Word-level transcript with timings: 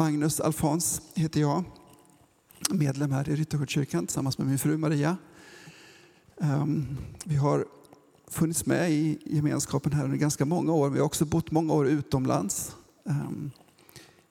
Magnus 0.00 0.40
Alfons 0.40 1.00
heter 1.14 1.40
jag. 1.40 1.64
Medlem 2.70 3.12
här 3.12 3.28
i 3.28 3.36
Ryttargårdskyrkan 3.36 4.06
tillsammans 4.06 4.38
med 4.38 4.46
min 4.46 4.58
fru 4.58 4.76
Maria. 4.76 5.16
Ehm, 6.40 6.96
vi 7.24 7.36
har 7.36 7.66
funnits 8.28 8.66
med 8.66 8.90
i 8.90 9.18
gemenskapen 9.24 9.92
här 9.92 10.04
under 10.04 10.16
ganska 10.16 10.44
många 10.44 10.72
år. 10.72 10.90
Vi 10.90 10.98
har 10.98 11.06
också 11.06 11.24
bott 11.24 11.50
många 11.50 11.72
år 11.72 11.86
utomlands. 11.86 12.76
Ehm, 13.04 13.50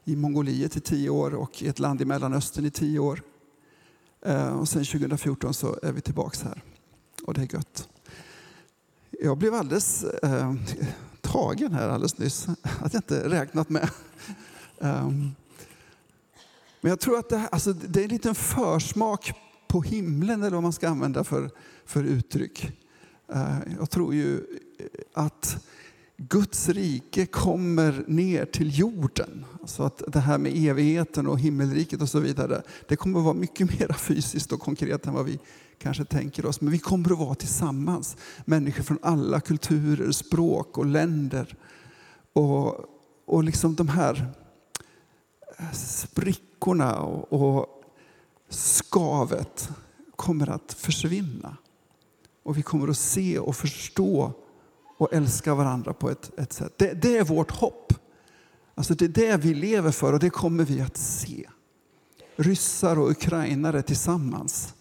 I 0.03 0.15
Mongoliet 0.15 0.75
i 0.75 0.79
tio 0.79 1.09
år 1.09 1.33
och 1.33 1.63
i 1.63 1.67
ett 1.67 1.79
land 1.79 2.01
i 2.01 2.05
Mellanöstern 2.05 2.65
i 2.65 2.71
tio 2.71 2.99
år. 2.99 3.21
Ehm, 4.25 4.59
och 4.59 4.69
sen 4.69 4.85
2014 4.85 5.53
så 5.53 5.79
är 5.83 5.91
vi 5.91 6.01
tillbaka 6.01 6.37
här 6.43 6.63
och 7.23 7.33
det 7.33 7.41
är 7.41 7.53
gött. 7.53 7.89
Jag 9.21 9.37
blev 9.37 9.53
alldeles 9.53 10.03
eh, 10.03 10.53
tagen 11.21 11.73
här 11.73 11.89
alldeles 11.89 12.17
nyss, 12.17 12.47
att 12.81 12.93
jag 12.93 12.99
inte 12.99 13.29
räknat 13.29 13.69
med. 13.69 13.89
Um, 14.77 15.35
men 16.81 16.89
jag 16.89 16.99
tror 16.99 17.19
att 17.19 17.29
det, 17.29 17.37
här, 17.37 17.49
alltså, 17.51 17.73
det 17.73 17.99
är 17.99 18.03
en 18.03 18.09
liten 18.09 18.35
försmak 18.35 19.33
på 19.67 19.81
himlen, 19.81 20.43
eller 20.43 20.55
vad 20.55 20.63
man 20.63 20.73
ska 20.73 20.89
använda 20.89 21.23
för, 21.23 21.49
för 21.85 22.03
uttryck. 22.03 22.71
Eh, 23.33 23.57
jag 23.79 23.89
tror 23.89 24.13
ju 24.13 24.35
eh, 24.35 24.85
att 25.13 25.65
Guds 26.17 26.69
rike 26.69 27.25
kommer 27.25 28.03
ner 28.07 28.45
till 28.45 28.79
jorden. 28.79 29.45
Alltså 29.61 29.83
att 29.83 30.03
det 30.07 30.19
här 30.19 30.37
med 30.37 30.51
evigheten 30.55 31.27
och 31.27 31.39
himmelriket 31.39 32.01
och 32.01 32.09
så 32.09 32.19
vidare, 32.19 32.61
det 32.87 32.95
kommer 32.95 33.19
att 33.19 33.25
vara 33.25 33.33
mycket 33.33 33.79
mer 33.79 33.93
fysiskt 33.93 34.51
och 34.51 34.59
konkret 34.59 35.05
än 35.05 35.13
vad 35.13 35.25
vi 35.25 35.39
kanske 35.77 36.05
tänker 36.05 36.45
oss. 36.45 36.61
Men 36.61 36.71
vi 36.71 36.79
kommer 36.79 37.11
att 37.11 37.19
vara 37.19 37.35
tillsammans, 37.35 38.17
människor 38.45 38.83
från 38.83 38.99
alla 39.01 39.39
kulturer, 39.39 40.11
språk 40.11 40.77
och 40.77 40.85
länder. 40.85 41.55
Och, 42.33 42.85
och 43.25 43.43
liksom 43.43 43.75
de 43.75 43.87
här 43.87 44.33
eh, 45.57 45.71
sprickorna 46.59 46.99
och, 46.99 47.33
och 47.33 47.83
skavet 48.49 49.69
kommer 50.15 50.49
att 50.49 50.73
försvinna. 50.73 51.57
Och 52.43 52.57
vi 52.57 52.61
kommer 52.61 52.87
att 52.87 52.97
se 52.97 53.39
och 53.39 53.55
förstå 53.55 54.33
och 54.97 55.13
älska 55.13 55.55
varandra 55.55 55.93
på 55.93 56.09
ett, 56.09 56.39
ett 56.39 56.53
sätt. 56.53 56.73
Det, 56.77 56.93
det, 56.93 57.17
är 57.17 57.23
vårt 57.23 57.51
hopp. 57.51 57.93
Alltså 58.75 58.93
det 58.95 59.05
är 59.05 59.09
det 59.09 59.37
vi 59.37 59.53
lever 59.53 59.91
för 59.91 60.13
och 60.13 60.19
det 60.19 60.29
kommer 60.29 60.63
vi 60.65 60.81
att 60.81 60.97
se. 60.97 61.49
Ryssar 62.35 62.99
och 62.99 63.09
ukrainare 63.09 63.81
tillsammans. 63.81 64.73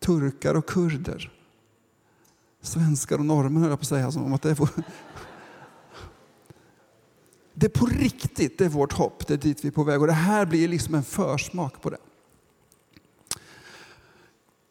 Turkar 0.00 0.54
och 0.54 0.66
kurder. 0.66 1.32
Svenskar 2.62 3.18
och 3.18 3.26
norrmän 3.26 3.62
höll 3.62 3.70
jag 3.70 3.78
på 3.78 3.82
att 3.82 3.88
säga. 3.88 4.10
Som 4.12 4.24
om 4.24 4.32
att 4.32 4.42
det, 4.42 4.50
är 4.50 4.54
vår 4.54 4.68
det 7.58 7.66
är 7.66 7.70
på 7.70 7.86
riktigt, 7.86 8.58
det 8.58 8.64
är 8.64 8.68
vårt 8.68 8.92
hopp. 8.92 9.26
Det 9.26 9.34
är 9.34 9.38
dit 9.38 9.64
vi 9.64 9.68
är 9.68 9.72
på 9.72 9.84
väg. 9.84 10.00
Och 10.00 10.06
det 10.06 10.12
här 10.12 10.46
blir 10.46 10.68
liksom 10.68 10.94
en 10.94 11.02
försmak 11.02 11.82
på 11.82 11.90
det. 11.90 11.98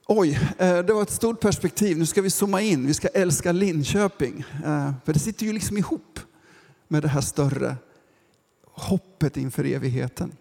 Oj, 0.08 0.39
eh, 0.58 0.80
det 0.80 0.94
var 0.94 1.02
ett 1.02 1.11
stort 1.11 1.39
perspektiv. 1.39 1.97
Nu 1.97 2.06
ska 2.06 2.22
vi 2.22 2.30
zooma 2.30 2.61
in. 2.61 2.88
Vi 2.88 2.94
ska 2.94 3.08
älska 3.08 3.52
Linköping. 3.52 4.39
Eh, 4.66 4.91
för 5.06 5.13
det 5.13 5.19
sitter 5.19 5.45
ju 5.45 5.53
liksom 5.53 5.78
ihop 5.78 6.19
med 6.88 7.02
det 7.02 7.08
här 7.08 7.22
större 7.22 7.75
hoppet 8.63 9.38
inför 9.38 9.66
evigheten. 9.66 10.31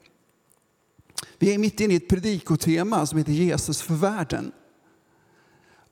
Vi 1.39 1.55
är 1.55 1.59
mitt 1.59 1.81
inne 1.81 1.95
i 1.95 1.97
ett 1.97 2.09
predikotema 2.09 3.07
som 3.07 3.19
heter 3.19 3.33
Jesus 3.33 3.83
för 3.83 3.95
världen. 3.95 4.53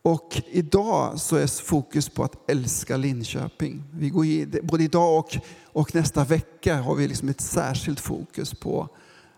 Och 0.02 0.42
idag 0.46 1.20
så 1.20 1.36
är 1.36 1.62
fokus 1.62 2.08
på 2.08 2.24
att 2.24 2.50
älska 2.50 2.96
Linköping. 2.96 3.82
Vi 3.92 4.08
går 4.08 4.26
i, 4.26 4.60
både 4.62 4.84
idag 4.84 5.18
och, 5.18 5.36
och 5.64 5.94
nästa 5.94 6.24
vecka 6.24 6.80
har 6.80 6.94
vi 6.94 7.08
liksom 7.08 7.28
ett 7.28 7.40
särskilt 7.40 8.00
fokus 8.00 8.54
på 8.54 8.88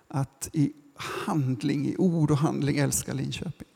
att 0.08 0.48
i 0.52 0.72
handling, 0.96 1.86
i 1.86 1.96
ord 1.96 2.30
och 2.30 2.38
handling 2.38 2.78
älska 2.78 3.12
Linköping. 3.12 3.68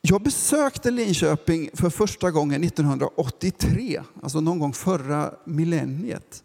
Jag 0.00 0.22
besökte 0.22 0.90
Linköping 0.90 1.70
för 1.74 1.90
första 1.90 2.30
gången 2.30 2.64
1983, 2.64 4.02
alltså 4.22 4.40
någon 4.40 4.58
gång 4.58 4.72
förra 4.72 5.34
millenniet. 5.44 6.44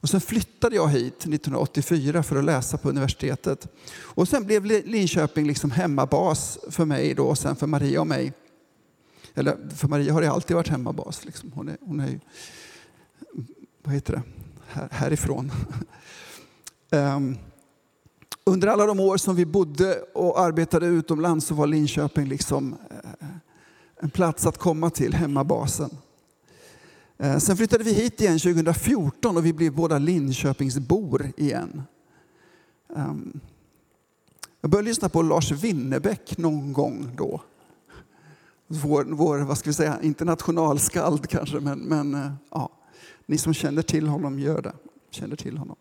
Och 0.00 0.08
sen 0.08 0.20
flyttade 0.20 0.76
jag 0.76 0.88
hit 0.88 1.14
1984 1.14 2.22
för 2.22 2.36
att 2.36 2.44
läsa 2.44 2.78
på 2.78 2.88
universitetet. 2.88 3.68
Och 3.98 4.28
sen 4.28 4.44
blev 4.44 4.64
Linköping 4.64 5.46
liksom 5.46 5.70
hemmabas 5.70 6.58
för 6.70 6.84
mig 6.84 7.14
då, 7.14 7.26
och 7.26 7.38
sen 7.38 7.56
för 7.56 7.66
Maria 7.66 8.00
och 8.00 8.06
mig. 8.06 8.32
Eller 9.34 9.56
för 9.76 9.88
Maria 9.88 10.12
har 10.12 10.20
det 10.20 10.30
alltid 10.30 10.56
varit 10.56 10.68
hemmabas. 10.68 11.24
Liksom. 11.24 11.52
Hon, 11.52 11.68
är, 11.68 11.78
hon 11.80 12.00
är 12.00 12.08
ju, 12.08 12.20
vad 13.82 13.94
heter 13.94 14.12
det, 14.12 14.22
Här, 14.68 14.88
härifrån. 14.90 15.52
um, 16.90 17.38
under 18.44 18.68
alla 18.68 18.86
de 18.86 19.00
år 19.00 19.16
som 19.16 19.36
vi 19.36 19.46
bodde 19.46 20.00
och 20.14 20.40
arbetade 20.40 20.86
utomlands 20.86 21.46
så 21.46 21.54
var 21.54 21.66
Linköping 21.66 22.28
liksom 22.28 22.76
eh, 22.90 23.26
en 23.96 24.10
plats 24.10 24.46
att 24.46 24.58
komma 24.58 24.90
till, 24.90 25.14
hemmabasen. 25.14 25.90
Eh, 27.22 27.38
sen 27.38 27.56
flyttade 27.56 27.84
vi 27.84 27.92
hit 27.92 28.20
igen 28.20 28.38
2014 28.38 29.36
och 29.36 29.46
vi 29.46 29.52
blev 29.52 29.74
båda 29.74 29.98
Linköpingsbor 29.98 31.32
igen. 31.36 31.82
Ehm, 32.96 33.40
jag 34.60 34.70
började 34.70 34.88
lyssna 34.88 35.08
på 35.08 35.22
Lars 35.22 35.52
Winnerbäck 35.52 36.38
någon 36.38 36.72
gång 36.72 37.12
då. 37.16 37.42
Vår, 38.66 39.04
vår 39.04 39.38
vad 39.38 39.58
ska 39.58 39.70
vi 39.70 39.74
säga, 39.74 39.98
internationalskald 40.02 41.28
kanske, 41.28 41.60
men, 41.60 41.78
men 41.78 42.14
eh, 42.14 42.32
ja, 42.50 42.70
ni 43.26 43.38
som 43.38 43.54
känner 43.54 43.82
till 43.82 44.06
honom 44.06 44.38
gör 44.38 44.62
det. 44.62 44.72
Känner 45.10 45.36
till 45.36 45.58
honom. 45.58 45.76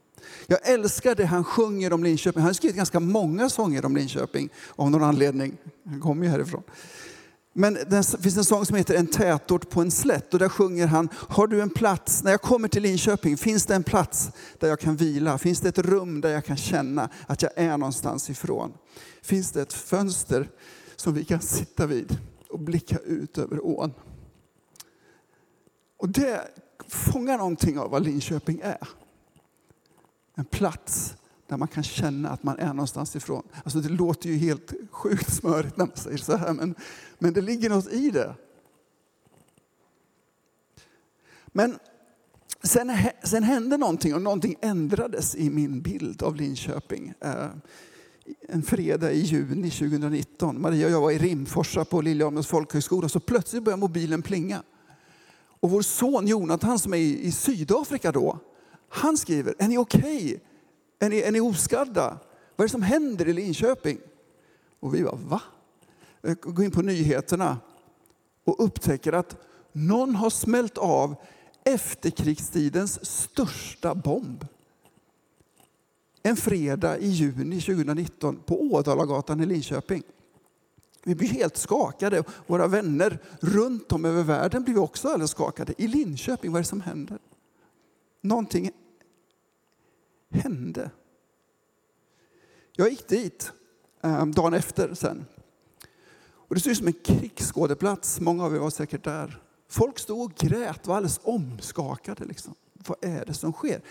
Jag 0.48 0.70
älskar 0.70 1.16
det 1.16 1.26
han 1.26 1.44
sjunger 1.44 1.94
om 1.94 2.04
Linköping. 2.04 2.42
Han 2.42 2.50
har 2.50 2.54
skrivit 2.54 2.78
ganska 2.78 3.00
många 3.00 3.50
sånger 3.50 3.86
om 3.86 3.96
Linköping 3.96 4.50
av 4.76 4.92
någon 4.92 5.04
anledning. 5.04 5.58
Han 5.86 6.02
kommer 6.02 6.26
ju 6.26 6.32
härifrån. 6.32 6.64
Men 7.54 7.74
det 7.74 8.22
finns 8.22 8.38
en 8.38 8.44
sång 8.44 8.66
som 8.66 8.76
heter 8.76 8.96
En 8.96 9.08
tätort 9.08 9.70
på 9.70 9.82
en 9.82 9.92
slätt 9.92 10.34
och 10.34 10.40
där 10.40 10.50
sjunger 10.50 10.88
han 10.88 11.10
Har 11.14 11.48
du 11.48 11.62
en 11.62 11.70
plats, 11.70 12.24
när 12.24 12.32
jag 12.32 12.42
kommer 12.42 12.68
till 12.68 12.84
Linköping, 12.84 13.38
finns 13.38 13.66
det 13.66 13.76
en 13.76 13.84
plats 13.84 14.32
där 14.60 14.68
jag 14.68 14.80
kan 14.80 14.96
vila? 14.96 15.38
Finns 15.38 15.60
det 15.60 15.70
ett 15.70 15.78
rum 15.78 16.22
där 16.22 16.30
jag 16.30 16.46
kan 16.46 16.58
känna 16.58 17.10
att 17.28 17.42
jag 17.42 17.52
är 17.56 17.78
någonstans 17.78 18.30
ifrån? 18.30 18.74
Finns 19.22 19.52
det 19.52 19.62
ett 19.62 19.74
fönster 19.74 20.50
som 20.96 21.14
vi 21.14 21.26
kan 21.26 21.42
sitta 21.42 21.86
vid 21.86 22.18
och 22.50 22.60
blicka 22.60 22.98
ut 22.98 23.38
över 23.38 23.66
ån? 23.66 23.94
Och 25.98 26.10
det 26.10 26.48
fångar 26.88 27.38
någonting 27.38 27.80
av 27.80 27.92
vad 27.92 28.04
Linköping 28.04 28.62
är. 28.64 28.88
En 30.36 30.46
plats 30.46 31.16
där 31.50 31.58
man 31.58 31.68
kan 31.68 31.84
känna 31.84 32.30
att 32.30 32.44
man 32.44 32.60
är 32.60 32.74
någonstans 32.74 33.16
ifrån. 33.16 33.44
Alltså 33.64 33.80
det 33.80 33.90
låter 33.90 34.30
ju 34.30 34.36
helt 34.36 34.74
sjukt 34.92 35.34
smörigt 35.34 35.78
när 35.78 35.86
man 35.86 35.96
säger 35.96 36.18
så 36.18 36.36
här, 36.36 36.54
men, 36.54 36.76
men 37.20 37.34
det 37.34 37.42
ligger 37.42 37.70
något 37.70 37.92
i 37.92 38.12
det. 38.12 38.36
Men 41.48 41.80
sen, 42.64 42.92
sen 43.24 43.44
hände 43.44 43.78
någonting 43.78 44.16
och 44.16 44.22
någonting 44.22 44.56
ändrades 44.62 45.36
i 45.36 45.50
min 45.50 45.82
bild 45.82 46.24
av 46.24 46.36
Linköping. 46.36 47.14
Eh, 47.22 47.48
en 48.50 48.64
fredag 48.64 49.12
i 49.12 49.20
juni 49.20 49.70
2019. 49.72 50.62
Maria 50.62 50.86
och 50.86 50.92
jag 50.92 51.02
var 51.02 51.12
i 51.12 51.18
Rimforsa 51.18 51.86
på 51.86 52.02
Liljeholmens 52.02 52.48
folkhögskola 52.48 53.10
så 53.10 53.20
plötsligt 53.20 53.64
började 53.64 53.80
mobilen 53.80 54.22
plinga. 54.22 54.64
Och 55.60 55.70
vår 55.70 55.82
son 55.82 56.28
Jonathan 56.28 56.80
som 56.80 56.94
är 56.94 56.98
i 56.98 57.32
Sydafrika 57.32 58.12
då, 58.12 58.40
han 58.90 59.18
skriver, 59.18 59.56
är 59.60 59.68
ni 59.68 59.78
okej? 59.78 60.26
Okay? 60.26 60.40
Är 61.00 61.10
ni, 61.10 61.20
är 61.20 61.32
ni 61.32 61.40
oskadda? 61.40 62.20
Vad 62.56 62.64
är 62.64 62.68
det 62.68 62.72
som 62.72 62.82
händer 62.82 63.28
i 63.28 63.34
Linköping? 63.34 63.98
Och 64.80 64.96
vi 64.96 65.04
bara, 65.04 65.16
va? 65.16 65.42
Eh, 66.24 66.34
går 66.34 66.66
in 66.66 66.72
på 66.72 66.82
nyheterna 66.82 67.58
och 68.44 68.64
upptäcker 68.64 69.14
att 69.14 69.38
någon 69.72 70.16
har 70.16 70.30
smält 70.30 70.78
av 70.78 71.16
efterkrigstidens 71.64 73.06
största 73.06 73.96
bomb. 73.96 74.46
En 76.24 76.36
fredag 76.36 76.98
i 76.98 77.08
juni 77.08 77.62
2019 77.62 78.40
på 78.46 78.62
Ådalagatan 78.62 79.42
i 79.42 79.46
Linköping. 79.46 80.04
Vi 81.04 81.16
blir 81.16 81.30
helt 81.30 81.58
skakade. 81.58 82.24
Våra 82.48 82.68
vänner 82.68 83.20
runt 83.40 83.92
om 83.92 84.06
över 84.06 84.24
världen 84.24 84.64
blir 84.64 84.78
också 84.78 85.08
alldeles 85.08 85.32
skakade. 85.32 85.74
I 85.78 85.88
Linköping, 85.88 86.52
vad 86.52 86.60
är 86.60 86.64
det 86.64 86.70
som 86.70 86.82
händer? 86.82 87.18
Någonting 88.22 88.72
hände. 90.30 90.92
Jag 92.76 92.90
gick 92.90 93.08
dit 93.08 93.52
eh, 94.04 94.26
dagen 94.26 94.54
efter 94.54 94.94
sen. 94.94 95.26
Och 96.22 96.56
det 96.56 96.62
såg 96.62 96.72
ut 96.72 96.78
som 96.78 96.88
en 96.88 96.94
krigsskådeplats. 96.94 98.20
Många 98.20 98.46
av 98.46 98.56
er 98.56 98.60
var 98.60 98.70
säkert 98.70 99.04
där. 99.04 99.44
Folk 99.68 100.00
stod 100.00 100.22
och 100.22 100.36
grät, 100.36 100.88
var 100.88 100.96
alldeles 100.96 101.20
omskakade. 101.24 102.26
Liksom. 102.26 102.56
Vad 102.74 102.98
är 103.02 103.26
det 103.26 103.34
som 103.34 103.54
sker? 103.54 103.82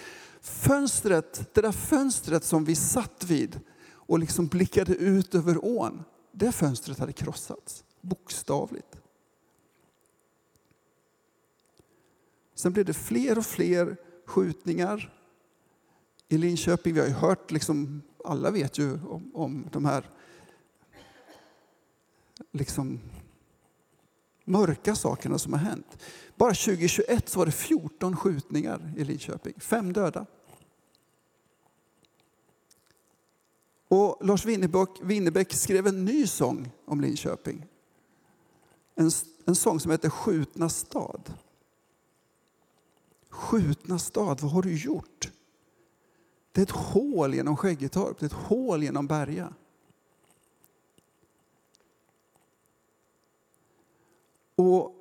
Fönstret, 0.40 1.54
det 1.54 1.60
där 1.60 1.72
fönstret 1.72 2.44
som 2.44 2.64
vi 2.64 2.74
satt 2.74 3.24
vid 3.24 3.60
och 3.90 4.18
liksom 4.18 4.46
blickade 4.46 4.94
ut 4.94 5.34
över 5.34 5.64
ån, 5.64 6.04
det 6.32 6.52
fönstret 6.52 6.98
hade 6.98 7.12
krossats, 7.12 7.84
bokstavligt. 8.00 9.00
Sen 12.54 12.72
blev 12.72 12.84
det 12.84 12.94
fler 12.94 13.38
och 13.38 13.46
fler 13.46 13.96
skjutningar, 14.26 15.17
i 16.28 16.38
Linköping. 16.38 16.94
Vi 16.94 17.00
har 17.00 17.06
ju 17.06 17.12
hört, 17.12 17.50
liksom, 17.50 18.02
alla 18.24 18.50
vet 18.50 18.78
ju 18.78 18.92
om, 18.92 19.30
om 19.34 19.68
de 19.72 19.84
här 19.84 20.04
liksom, 22.52 23.00
mörka 24.44 24.94
sakerna 24.94 25.38
som 25.38 25.52
har 25.52 25.60
hänt. 25.60 25.98
Bara 26.36 26.54
2021 26.54 27.28
så 27.28 27.38
var 27.38 27.46
det 27.46 27.52
14 27.52 28.16
skjutningar 28.16 28.92
i 28.96 29.04
Linköping, 29.04 29.54
fem 29.60 29.92
döda. 29.92 30.26
Och 33.88 34.18
Lars 34.20 34.44
Winnerbäck 35.02 35.52
skrev 35.52 35.86
en 35.86 36.04
ny 36.04 36.26
sång 36.26 36.70
om 36.84 37.00
Linköping. 37.00 37.66
En, 38.94 39.10
en 39.44 39.54
sång 39.54 39.80
som 39.80 39.90
heter 39.90 40.10
Skjutna 40.10 40.68
stad. 40.68 41.34
Skjutna 43.30 43.98
stad, 43.98 44.40
vad 44.40 44.50
har 44.50 44.62
du 44.62 44.76
gjort? 44.76 45.30
Det 46.52 46.60
är 46.60 46.62
ett 46.62 46.70
hål 46.70 47.34
genom 47.34 47.56
Skäggetorp, 47.56 48.18
det 48.18 48.24
är 48.24 48.28
ett 48.28 48.32
hål 48.32 48.82
genom 48.82 49.06
Berga. 49.06 49.54
Och 54.54 54.94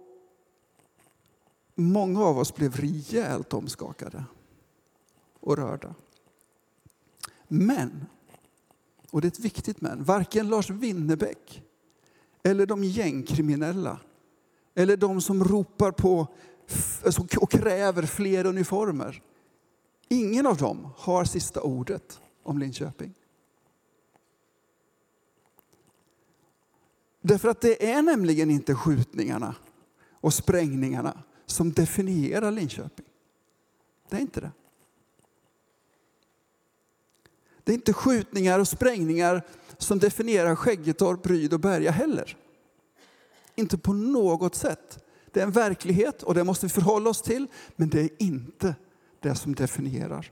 många 1.75 2.23
av 2.23 2.37
oss 2.37 2.55
blev 2.55 2.75
rejält 2.75 3.53
omskakade 3.53 4.25
och 5.39 5.57
rörda. 5.57 5.95
Men, 7.47 8.05
och 9.11 9.21
det 9.21 9.27
är 9.27 9.31
ett 9.31 9.39
viktigt 9.39 9.81
men, 9.81 10.03
varken 10.03 10.49
Lars 10.49 10.69
Winnerbäck 10.69 11.63
eller 12.43 12.65
de 12.65 12.83
gängkriminella 12.83 13.99
eller 14.75 14.97
de 14.97 15.21
som 15.21 15.43
ropar 15.43 15.91
på 15.91 16.27
och 17.41 17.51
kräver 17.51 18.03
fler 18.03 18.45
uniformer. 18.45 19.21
Ingen 20.09 20.47
av 20.47 20.57
dem 20.57 20.89
har 20.97 21.25
sista 21.25 21.61
ordet 21.61 22.19
om 22.43 22.57
Linköping. 22.57 23.13
Därför 27.21 27.49
att 27.49 27.61
det 27.61 27.91
är 27.91 28.01
nämligen 28.01 28.51
inte 28.51 28.75
skjutningarna 28.75 29.55
och 30.11 30.33
sprängningarna 30.33 31.23
som 31.45 31.71
definierar 31.71 32.51
Linköping. 32.51 33.05
Det 34.09 34.15
är 34.15 34.21
inte 34.21 34.41
det. 34.41 34.51
Det 37.63 37.71
är 37.71 37.75
inte 37.75 37.93
skjutningar 37.93 38.59
och 38.59 38.67
sprängningar 38.67 39.45
som 39.77 39.99
definierar 39.99 40.55
Skäggetorp, 40.55 41.25
Ryd 41.25 41.53
och 41.53 41.59
Berga 41.59 41.91
heller. 41.91 42.37
Inte 43.55 43.77
på 43.77 43.93
något 43.93 44.55
sätt. 44.55 45.03
Det 45.31 45.39
är 45.39 45.43
en 45.43 45.51
verklighet 45.51 46.23
och 46.23 46.33
det 46.33 46.43
måste 46.43 46.65
vi 46.65 46.69
förhålla 46.69 47.09
oss 47.09 47.21
till, 47.21 47.47
men 47.75 47.89
det 47.89 48.01
är 48.01 48.09
inte 48.17 48.75
det 49.19 49.35
som 49.35 49.55
definierar. 49.55 50.31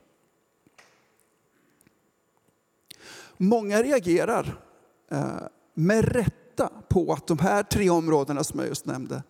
Många 3.37 3.83
reagerar 3.83 4.61
eh, 5.09 5.47
med 5.73 6.05
rätta 6.05 6.69
på 6.89 7.13
att 7.13 7.27
de 7.27 7.39
här 7.39 7.63
tre 7.63 7.89
områdena 7.89 8.43
som 8.43 8.59
jag 8.59 8.67
just 8.67 8.85
nämnde 8.85 9.23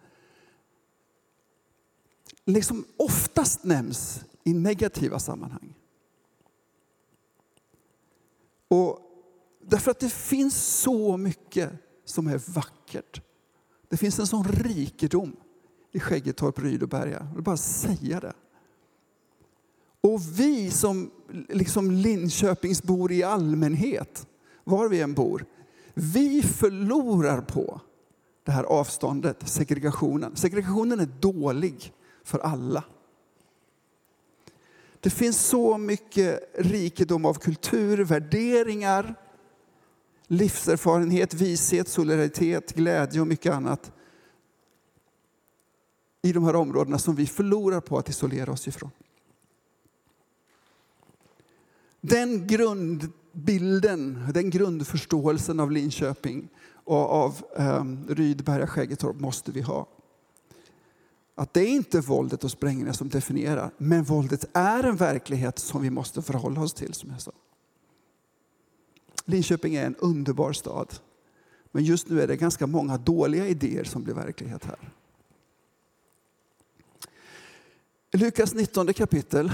liksom 2.46 2.86
oftast 2.98 3.63
nämns 3.63 4.25
i 4.44 4.54
negativa 4.54 5.19
sammanhang. 5.19 5.75
Och 8.68 9.00
därför 9.62 9.92
att 9.92 10.00
det 10.00 10.10
finns 10.10 10.56
så 10.56 11.18
mycket 11.18 11.72
som 12.06 12.28
är 12.28 12.54
vackert. 12.54 13.22
Det 13.90 13.98
finns 13.98 14.19
en 14.19 14.28
sån 14.28 14.44
rikedom 14.44 15.36
i 15.92 16.00
Skäggetorp, 16.00 16.60
Ryd 16.60 16.84
och 16.84 16.90
Berga. 16.90 17.28
Jag 17.30 17.36
vill 17.36 17.44
bara 17.44 17.58
säga 17.58 18.19
det. 18.19 18.34
Och 20.06 20.22
vi 20.40 20.72
som 20.72 21.12
liksom 21.50 21.92
Linköpingsbor 21.92 23.12
i 23.12 23.24
allmänhet, 23.24 24.28
var 24.63 24.90
vi 24.90 25.02
än 25.02 25.13
bor, 25.13 25.46
vi 25.94 26.42
förlorar 26.42 27.42
på 27.42 27.81
det 28.44 28.52
här 28.52 28.63
avståndet, 28.63 29.50
segregationen. 29.50 30.36
Segregationen 30.36 31.00
är 31.00 31.10
dålig 31.19 31.94
för 32.24 32.40
alla. 32.40 32.84
Det 35.00 35.10
finns 35.10 35.46
så 35.46 35.78
mycket 35.78 36.51
rikedom 36.58 37.25
av 37.25 37.34
kultur, 37.34 38.04
värderingar, 38.04 39.16
livserfarenhet, 40.28 41.34
vishet, 41.34 41.88
solidaritet, 41.88 42.74
glädje 42.74 43.22
och 43.22 43.28
mycket 43.28 43.54
annat 43.54 43.92
i 46.22 46.31
de 46.31 46.44
här 46.44 46.56
områdena 46.56 46.98
som 46.98 47.16
vi 47.16 47.28
förlorar 47.28 47.80
på 47.80 47.98
att 47.98 48.10
isolera 48.10 48.51
oss 48.51 48.68
ifrån. 48.68 48.92
Den 52.07 52.48
grundbilden, 52.48 54.28
den 54.34 54.50
grundförståelsen 54.50 55.60
av 55.60 55.72
Linköping 55.72 56.50
och 56.84 57.12
av 57.12 57.44
eh, 57.57 57.86
Rydberga 58.07 58.68
Skäggetorp 58.68 59.19
måste 59.19 59.52
vi 59.52 59.62
ha. 59.62 59.88
Att 61.36 61.54
det 61.54 61.62
är 61.62 61.68
inte 61.68 62.00
våldet 62.00 62.44
och 62.44 62.52
sprängningar 62.52 62.94
som 62.94 63.10
definierar, 63.10 63.72
men 63.78 64.04
våldet 64.04 64.46
är 64.54 64.84
en 64.84 64.96
verklighet 64.96 65.60
som 65.60 65.81
vi 65.81 65.90
måste 65.90 66.22
förhålla 66.22 66.62
oss 66.62 66.74
till 66.74 66.94
som 66.94 67.10
jag 67.10 67.22
sa. 67.22 67.31
Linköping 69.25 69.75
är 69.75 69.86
en 69.86 69.96
underbar 69.96 70.54
stad. 70.54 70.94
Men 71.72 71.84
just 71.84 72.10
nu 72.10 72.22
är 72.22 72.28
det 72.28 72.38
ganska 72.38 72.68
många 72.68 72.98
dåliga 72.98 73.48
idéer 73.48 73.84
som 73.84 74.04
blir 74.04 74.13
verklighet 74.13 74.66
här. 74.66 74.92
I 78.04 78.04
Lukas 78.17 78.53
19 78.53 78.94
kapitel, 78.94 79.51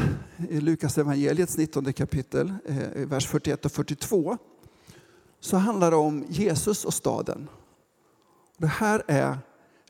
i 0.50 0.60
Lukas 0.60 0.98
evangeliets 0.98 1.58
19 1.58 1.94
kapitel, 1.94 2.54
eh, 2.66 3.08
vers 3.08 3.28
41 3.28 3.66
och 3.66 3.72
42, 3.72 4.38
så 5.40 5.58
handlar 5.58 5.92
det 5.92 5.98
om 5.98 6.26
Jesus 6.30 6.86
och 6.86 6.94
staden. 6.94 7.50
Det 8.58 8.68
här 8.68 9.04
är 9.08 9.38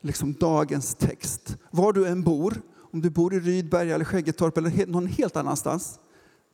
liksom 0.00 0.32
dagens 0.32 0.94
text. 0.94 1.56
Var 1.70 1.92
du 1.92 2.06
än 2.06 2.22
bor, 2.22 2.62
om 2.92 3.00
du 3.00 3.10
bor 3.10 3.34
i 3.34 3.40
Rydberg 3.40 3.92
eller 3.92 4.04
Skäggetorp 4.04 4.58
eller 4.58 4.86
någon 4.86 5.06
helt 5.06 5.36
annanstans, 5.36 6.00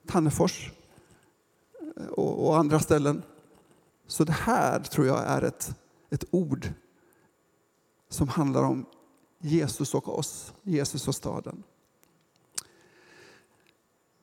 Tannefors 0.06 0.72
eh, 1.96 2.06
och, 2.06 2.48
och 2.48 2.58
andra 2.58 2.80
ställen. 2.80 3.22
Så 4.06 4.24
det 4.24 4.32
här 4.32 4.80
tror 4.80 5.06
jag 5.06 5.24
är 5.26 5.42
ett, 5.42 5.74
ett 6.10 6.24
ord 6.30 6.68
som 8.08 8.28
handlar 8.28 8.62
om 8.62 8.86
Jesus 9.40 9.94
och 9.94 10.18
oss, 10.18 10.54
Jesus 10.62 11.08
och 11.08 11.14
staden. 11.14 11.62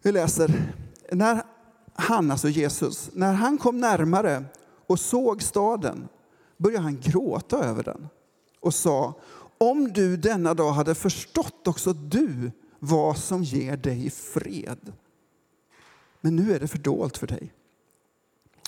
Vi 0.06 0.12
läser, 0.12 0.74
när 1.12 1.44
han, 1.94 2.32
alltså 2.32 2.50
Jesus, 2.50 3.10
när 3.14 3.34
han 3.34 3.58
kom 3.58 3.80
närmare 3.80 4.46
och 4.88 5.00
såg 5.00 5.44
staden 5.44 6.08
började 6.58 6.84
han 6.84 7.00
gråta 7.00 7.58
över 7.58 7.84
den 7.84 8.08
och 8.60 8.74
sa 8.74 9.14
om 9.58 9.94
du 9.94 10.18
denna 10.18 10.54
dag 10.54 10.72
hade 10.72 10.96
förstått 10.96 11.68
också 11.68 11.94
du 11.94 12.52
vad 12.80 13.18
som 13.18 13.44
ger 13.44 13.78
dig 13.78 14.10
fred. 14.10 14.94
Men 16.22 16.36
nu 16.36 16.54
är 16.54 16.60
det 16.60 16.68
fördolt 16.68 17.18
för 17.18 17.28
dig. 17.28 17.54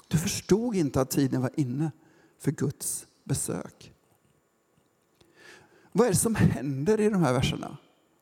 Du 0.07 0.17
förstod 0.17 0.75
inte 0.75 1.01
att 1.01 1.11
tiden 1.11 1.41
var 1.41 1.51
inne 1.55 1.91
för 2.39 2.51
Guds 2.51 3.07
besök. 3.23 3.93
Vad 5.91 6.07
är 6.07 6.11
det 6.11 6.17
som 6.17 6.35
händer 6.35 6.99
i 6.99 7.09
de 7.09 7.23
här 7.23 7.33
verserna 7.33 7.77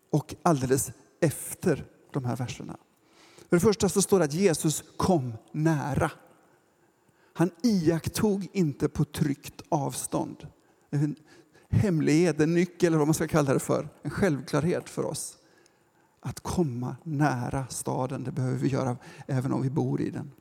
och 0.10 0.36
alldeles 0.43 0.91
efter 1.19 1.86
de 2.12 2.25
här 2.25 2.36
verserna? 2.36 2.77
För 3.55 3.67
det 3.67 3.74
första 3.74 3.89
så 3.89 4.01
står 4.01 4.19
det 4.19 4.25
att 4.25 4.33
Jesus 4.33 4.83
kom 4.97 5.33
nära. 5.51 6.12
Han 7.33 7.51
iakttog 7.63 8.47
inte 8.53 8.89
på 8.89 9.05
tryggt 9.05 9.62
avstånd. 9.69 10.47
En 10.89 11.15
hemlighet, 11.69 12.39
en 12.39 12.53
nyckel 12.53 12.88
eller 12.88 12.97
vad 12.97 13.07
man 13.07 13.13
ska 13.13 13.27
kalla 13.27 13.53
det 13.53 13.59
för. 13.59 13.89
En 14.01 14.12
självklarhet 14.12 14.89
för 14.89 15.05
oss. 15.05 15.38
Att 16.19 16.39
komma 16.39 16.95
nära 17.03 17.67
staden, 17.67 18.24
det 18.24 18.31
behöver 18.31 18.57
vi 18.57 18.67
göra 18.67 18.97
även 19.27 19.53
om 19.53 19.62
vi 19.62 19.69
bor 19.69 20.01
i 20.01 20.09
den. 20.09 20.31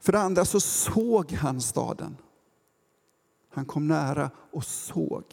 För 0.00 0.12
det 0.12 0.20
andra 0.20 0.44
så 0.44 0.60
såg 0.60 1.32
han 1.32 1.60
staden. 1.60 2.16
Han 3.50 3.64
kom 3.64 3.88
nära 3.88 4.30
och 4.50 4.64
såg. 4.64 5.24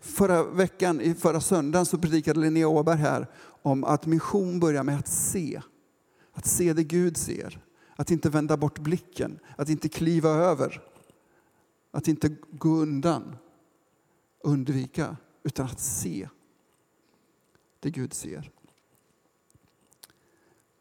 Förra 0.00 0.44
veckan, 0.44 1.14
förra 1.14 1.40
söndagen, 1.40 1.86
så 1.86 1.98
predikade 1.98 2.40
Linnea 2.40 2.68
Åberg 2.68 2.98
här 2.98 3.26
om 3.62 3.84
att 3.84 4.06
mission 4.06 4.60
börjar 4.60 4.82
med 4.82 4.98
att 4.98 5.08
se. 5.08 5.62
Att 6.32 6.46
se 6.46 6.72
det 6.72 6.84
Gud 6.84 7.16
ser. 7.16 7.64
Att 7.96 8.10
inte 8.10 8.30
vända 8.30 8.56
bort 8.56 8.78
blicken, 8.78 9.38
att 9.56 9.68
inte 9.68 9.88
kliva 9.88 10.30
över. 10.30 10.82
Att 11.90 12.08
inte 12.08 12.36
gå 12.50 12.68
undan, 12.68 13.36
undvika, 14.40 15.16
utan 15.42 15.66
att 15.66 15.80
se 15.80 16.28
det 17.80 17.90
Gud 17.90 18.14
ser. 18.14 18.50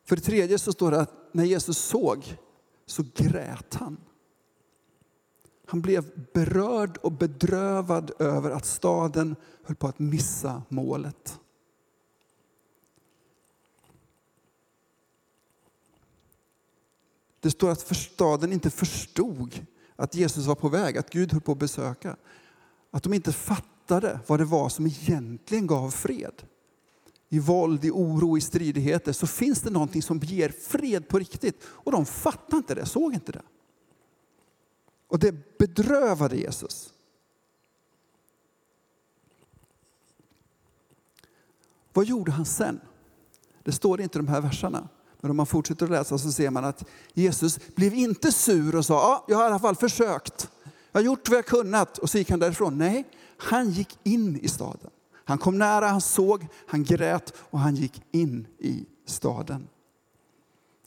För 0.04 0.16
det 0.16 0.22
tredje 0.22 0.60
så 0.60 0.72
står 0.72 0.92
det 0.92 1.02
att 1.02 1.14
när 1.32 1.44
Jesus 1.44 1.78
såg 1.78 2.38
så 2.86 3.04
grät 3.16 3.74
han. 3.74 3.98
Han 5.66 5.82
blev 5.82 6.28
berörd 6.34 6.98
och 6.98 7.12
bedrövad 7.12 8.12
över 8.20 8.52
att 8.52 8.66
staden 8.66 9.36
höll 9.64 9.76
på 9.76 9.88
att 9.88 10.00
missa 10.00 10.64
målet. 10.70 11.40
Det 17.40 17.52
står 17.52 17.72
att 17.72 17.96
staden 17.98 18.54
inte 18.54 18.70
förstod 18.70 19.66
att 19.96 20.16
Jesus 20.16 20.46
var 20.46 20.56
på 20.56 20.70
väg, 20.70 20.98
att 20.98 21.10
Gud 21.10 21.32
höll 21.32 21.42
på 21.42 21.52
att 21.52 21.58
besöka. 21.58 22.16
Att 22.92 23.04
de 23.04 23.14
inte 23.14 23.32
fattade 23.32 24.20
vad 24.28 24.40
det 24.40 24.46
var 24.46 24.70
som 24.70 24.86
egentligen 24.86 25.68
gav 25.68 25.92
fred. 25.92 26.44
I 27.30 27.40
våld, 27.40 27.86
i 27.86 27.92
oro, 27.92 28.38
i 28.38 28.42
stridigheter 28.42 29.14
så 29.14 29.28
finns 29.28 29.62
det 29.62 29.70
någonting 29.70 30.02
som 30.02 30.20
ger 30.20 30.50
fred 30.50 31.08
på 31.08 31.20
riktigt. 31.20 31.64
Och 31.66 31.92
de 31.92 32.06
fattade 32.06 32.58
inte 32.58 32.76
det, 32.76 32.86
såg 32.86 33.14
inte 33.14 33.32
det. 33.32 33.42
Och 35.08 35.20
det 35.20 35.58
bedrövade 35.58 36.36
Jesus. 36.38 36.94
Vad 41.94 42.06
gjorde 42.06 42.32
han 42.32 42.46
sen? 42.46 42.80
Det 43.64 43.72
står 43.72 44.02
inte 44.02 44.18
i 44.18 44.22
de 44.22 44.28
här 44.28 44.42
verserna. 44.42 44.90
Men 45.22 45.32
om 45.32 45.38
man 45.38 45.46
fortsätter 45.46 45.86
att 45.86 45.92
läsa 45.92 46.18
så 46.18 46.32
ser 46.32 46.50
man 46.50 46.66
att 46.66 46.86
Jesus 47.14 47.60
blev 47.76 47.94
inte 47.94 48.32
sur 48.32 48.76
och 48.76 48.86
sa, 48.86 48.94
ja, 48.94 49.26
jag 49.28 49.38
har 49.38 49.44
i 49.44 49.48
alla 49.48 49.60
fall 49.60 49.76
försökt. 49.76 50.50
Jag 50.92 51.00
har 51.00 51.06
gjort 51.06 51.30
vad 51.30 51.38
jag 51.38 51.46
kunnat 51.46 51.98
och 51.98 52.10
så 52.10 52.18
gick 52.18 52.30
han 52.30 52.40
därifrån. 52.40 52.78
Nej, 52.78 53.08
han 53.38 53.70
gick 53.70 54.00
in 54.04 54.40
i 54.40 54.48
staden. 54.48 54.90
Han 55.14 55.38
kom 55.38 55.58
nära, 55.58 55.88
han 55.88 56.02
såg, 56.02 56.48
han 56.68 56.84
grät 56.84 57.34
och 57.38 57.60
han 57.60 57.76
gick 57.76 58.04
in 58.12 58.48
i 58.58 58.86
staden. 59.06 59.68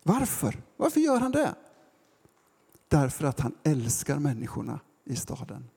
Varför? 0.02 0.62
Varför 0.76 1.00
gör 1.00 1.20
han 1.20 1.32
det? 1.32 1.54
Därför 2.88 3.24
att 3.24 3.40
han 3.40 3.54
älskar 3.62 4.18
människorna 4.18 4.80
i 5.04 5.16
staden. 5.16 5.68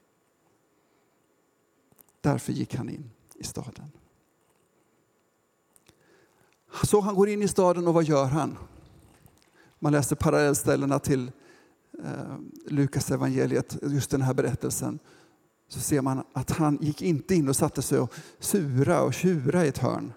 Därför 2.21 2.53
gick 2.53 2.75
han 2.75 2.89
in 2.89 3.11
i 3.35 3.43
staden. 3.43 3.91
Så 6.85 7.01
han 7.01 7.15
går 7.15 7.29
in 7.29 7.41
i 7.41 7.47
staden 7.47 7.87
och 7.87 7.93
vad 7.93 8.03
gör 8.03 8.25
han? 8.25 8.57
Man 9.79 9.91
läser 9.91 10.15
parallellställena 10.15 10.99
till 10.99 11.31
eh, 12.03 12.37
Lukas 12.67 13.11
evangeliet, 13.11 13.77
just 13.81 14.09
den 14.09 14.21
här 14.21 14.33
berättelsen. 14.33 14.99
Så 15.67 15.79
ser 15.79 16.01
man 16.01 16.23
att 16.33 16.51
han 16.51 16.77
gick 16.81 17.01
inte 17.01 17.35
in 17.35 17.49
och 17.49 17.55
satte 17.55 17.81
sig 17.81 17.99
och 17.99 18.13
sura 18.39 19.01
och 19.01 19.13
tjura 19.13 19.65
i 19.65 19.67
ett 19.67 19.77
hörn 19.77 20.13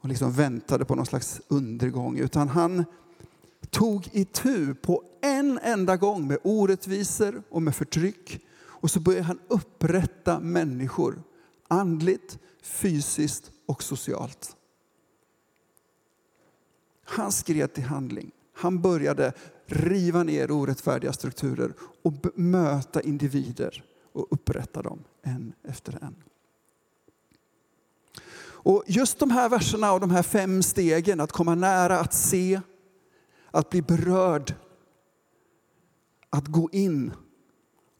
och 0.00 0.08
liksom 0.08 0.32
väntade 0.32 0.84
på 0.84 0.94
någon 0.94 1.06
slags 1.06 1.40
undergång, 1.48 2.18
utan 2.18 2.48
han 2.48 2.84
tog 3.70 4.08
itu 4.12 4.74
på 4.74 5.02
en 5.22 5.58
enda 5.62 5.96
gång 5.96 6.26
med 6.26 6.38
orättvisor 6.42 7.42
och 7.50 7.62
med 7.62 7.74
förtryck. 7.74 8.40
Och 8.56 8.90
så 8.90 9.00
började 9.00 9.24
han 9.24 9.38
upprätta 9.48 10.40
människor 10.40 11.22
andligt, 11.68 12.38
fysiskt 12.62 13.50
och 13.66 13.82
socialt. 13.82 14.56
Han 17.04 17.32
skred 17.32 17.72
till 17.72 17.84
handling. 17.84 18.30
Han 18.54 18.82
började 18.82 19.32
riva 19.66 20.22
ner 20.22 20.50
orättfärdiga 20.50 21.12
strukturer 21.12 21.72
och 22.02 22.14
möta 22.34 23.00
individer 23.00 23.84
och 24.12 24.26
upprätta 24.30 24.82
dem 24.82 25.04
en 25.22 25.52
efter 25.62 25.98
en. 26.02 26.14
Och 28.64 28.84
just 28.86 29.18
de 29.18 29.30
här 29.30 29.48
verserna 29.48 29.92
och 29.92 30.00
de 30.00 30.10
här 30.10 30.22
fem 30.22 30.62
stegen, 30.62 31.20
att 31.20 31.32
komma 31.32 31.54
nära, 31.54 32.00
att 32.00 32.14
se, 32.14 32.60
att 33.50 33.70
bli 33.70 33.82
berörd, 33.82 34.54
att 36.30 36.46
gå 36.46 36.68
in 36.72 37.12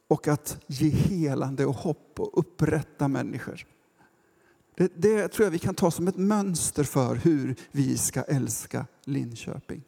och 0.08 0.28
att 0.28 0.64
ge 0.66 0.88
helande 0.88 1.66
och 1.66 1.74
hopp 1.74 2.20
och 2.20 2.38
upprätta 2.38 3.08
människor. 3.08 3.66
Det, 4.74 4.92
det 4.96 5.28
tror 5.28 5.46
jag 5.46 5.50
vi 5.50 5.58
kan 5.58 5.74
ta 5.74 5.90
som 5.90 6.08
ett 6.08 6.16
mönster 6.16 6.84
för 6.84 7.14
hur 7.14 7.56
vi 7.70 7.98
ska 7.98 8.22
älska 8.22 8.86
Linköping. 9.04 9.82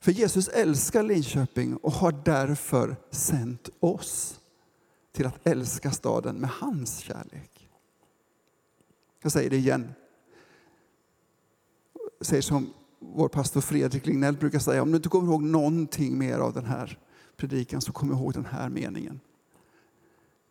För 0.00 0.12
Jesus 0.12 0.48
älskar 0.48 1.02
Linköping 1.02 1.76
och 1.76 1.92
har 1.92 2.12
därför 2.24 2.96
sänt 3.10 3.68
oss 3.80 4.40
till 5.12 5.26
att 5.26 5.46
älska 5.46 5.90
staden 5.90 6.36
med 6.36 6.50
hans 6.50 6.98
kärlek. 6.98 7.68
Jag 9.22 9.32
säger 9.32 9.50
det 9.50 9.56
igen. 9.56 9.92
Jag 12.18 12.26
säger 12.26 12.42
som 12.42 12.72
vår 12.98 13.28
pastor 13.28 13.60
Fredrik 13.60 14.06
Lignell 14.06 14.36
brukar 14.36 14.58
säga, 14.58 14.82
om 14.82 14.90
du 14.90 14.96
inte 14.96 15.08
kommer 15.08 15.32
ihåg 15.32 15.42
någonting 15.42 16.18
mer 16.18 16.38
av 16.38 16.52
den 16.52 16.64
här 16.64 16.98
predikan 17.36 17.80
så 17.80 17.92
kom 17.92 18.12
ihåg 18.12 18.32
den 18.32 18.46
här 18.46 18.68
meningen. 18.68 19.20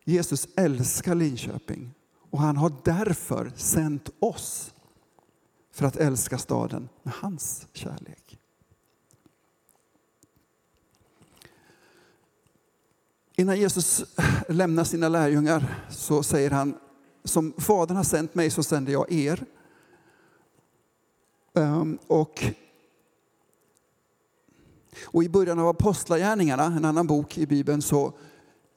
Jesus 0.10 0.48
älskar 0.56 1.16
Linköping 1.16 1.94
och 2.30 2.40
han 2.40 2.58
har 2.58 2.74
därför 2.84 3.52
sänt 3.56 4.10
oss 4.20 4.74
för 5.72 5.86
att 5.86 5.96
älska 5.96 6.38
staden 6.38 6.90
med 7.04 7.14
hans 7.14 7.68
kärlek. 7.74 8.40
Innan 13.36 13.60
Jesus 13.60 14.04
lämnar 14.48 14.84
sina 14.84 15.10
lärjungar 15.10 15.86
så 15.90 16.24
säger 16.24 16.52
han 16.52 16.78
som 17.24 17.54
Fadern 17.58 17.98
har 17.98 18.04
sänt 18.04 18.36
mig 18.36 18.50
så 18.50 18.64
sänder 18.64 18.92
jag 18.92 19.12
er. 19.12 19.46
Ehm, 21.54 22.00
och, 22.08 22.44
och 25.06 25.24
i 25.24 25.30
början 25.30 25.60
av 25.60 25.68
Apostlagärningarna, 25.68 26.66
en 26.66 26.86
annan 26.86 27.08
bok 27.08 27.38
i 27.38 27.46
Bibeln, 27.46 27.82
så 27.82 28.14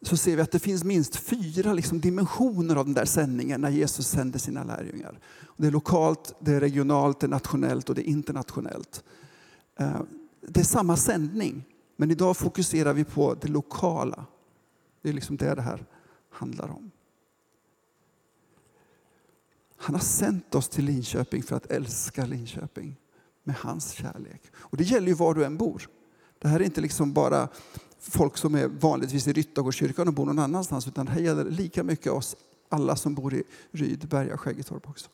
så 0.03 0.17
ser 0.17 0.37
vi 0.37 0.43
att 0.43 0.51
det 0.51 0.59
finns 0.59 0.85
minst 0.85 1.17
fyra 1.17 1.73
liksom 1.73 2.01
dimensioner 2.01 2.77
av 2.77 2.85
den 2.85 2.95
där 2.95 3.05
sändningen 3.05 3.61
när 3.61 3.71
Jesus 3.71 4.07
sände 4.07 4.39
sina 4.39 4.65
lärjungar. 4.65 5.19
Det 5.57 5.67
är 5.67 5.71
lokalt, 5.71 6.35
det 6.39 6.53
är 6.53 6.61
regionalt, 6.61 7.21
det 7.21 7.27
är 7.27 7.29
nationellt 7.29 7.89
och 7.89 7.95
det 7.95 8.09
är 8.09 8.11
internationellt. 8.11 9.05
Eh, 9.77 10.01
det 10.41 10.61
är 10.61 10.65
samma 10.65 10.97
sändning, 10.97 11.65
men 11.97 12.11
idag 12.11 12.37
fokuserar 12.37 12.93
vi 12.93 13.05
på 13.05 13.35
det 13.35 13.49
lokala. 13.49 14.27
Det 15.03 15.09
är 15.09 15.13
liksom 15.13 15.37
det 15.37 15.55
det 15.55 15.63
här 15.63 15.87
handlar 16.31 16.71
om. 16.71 16.91
Han 19.77 19.95
har 19.95 20.03
sänt 20.03 20.55
oss 20.55 20.69
till 20.69 20.85
Linköping 20.85 21.43
för 21.43 21.57
att 21.57 21.67
älska 21.67 22.27
Linköping 22.27 22.97
med 23.45 23.57
hans 23.57 23.91
kärlek. 23.91 24.43
Och 24.55 24.77
det 24.77 24.85
gäller 24.85 25.09
ju 25.09 25.15
var 25.15 25.35
du 25.35 25.45
än 25.45 25.57
bor. 25.57 25.89
Det 26.39 26.49
här 26.49 26.61
är 26.61 26.65
inte 26.65 26.81
liksom 26.81 27.13
bara 27.13 27.49
folk 28.03 28.37
som 28.37 28.55
är 28.55 28.67
vanligtvis 28.67 29.27
i 29.27 29.33
Ryttargårdskyrkan 29.33 30.09
och 30.09 30.15
bor 30.15 30.27
någon 30.27 30.39
annanstans, 30.39 30.89
utan 30.89 31.07
det 31.07 31.21
gäller 31.21 31.45
lika 31.45 31.83
mycket 31.83 32.13
oss 32.13 32.37
alla 32.69 32.97
som 32.97 33.15
bor 33.15 33.35
i 33.35 33.43
Ryd, 33.71 34.09
Berga 34.09 34.35
och 34.35 34.41
Skäggetorp 34.41 34.89
också. 34.89 35.09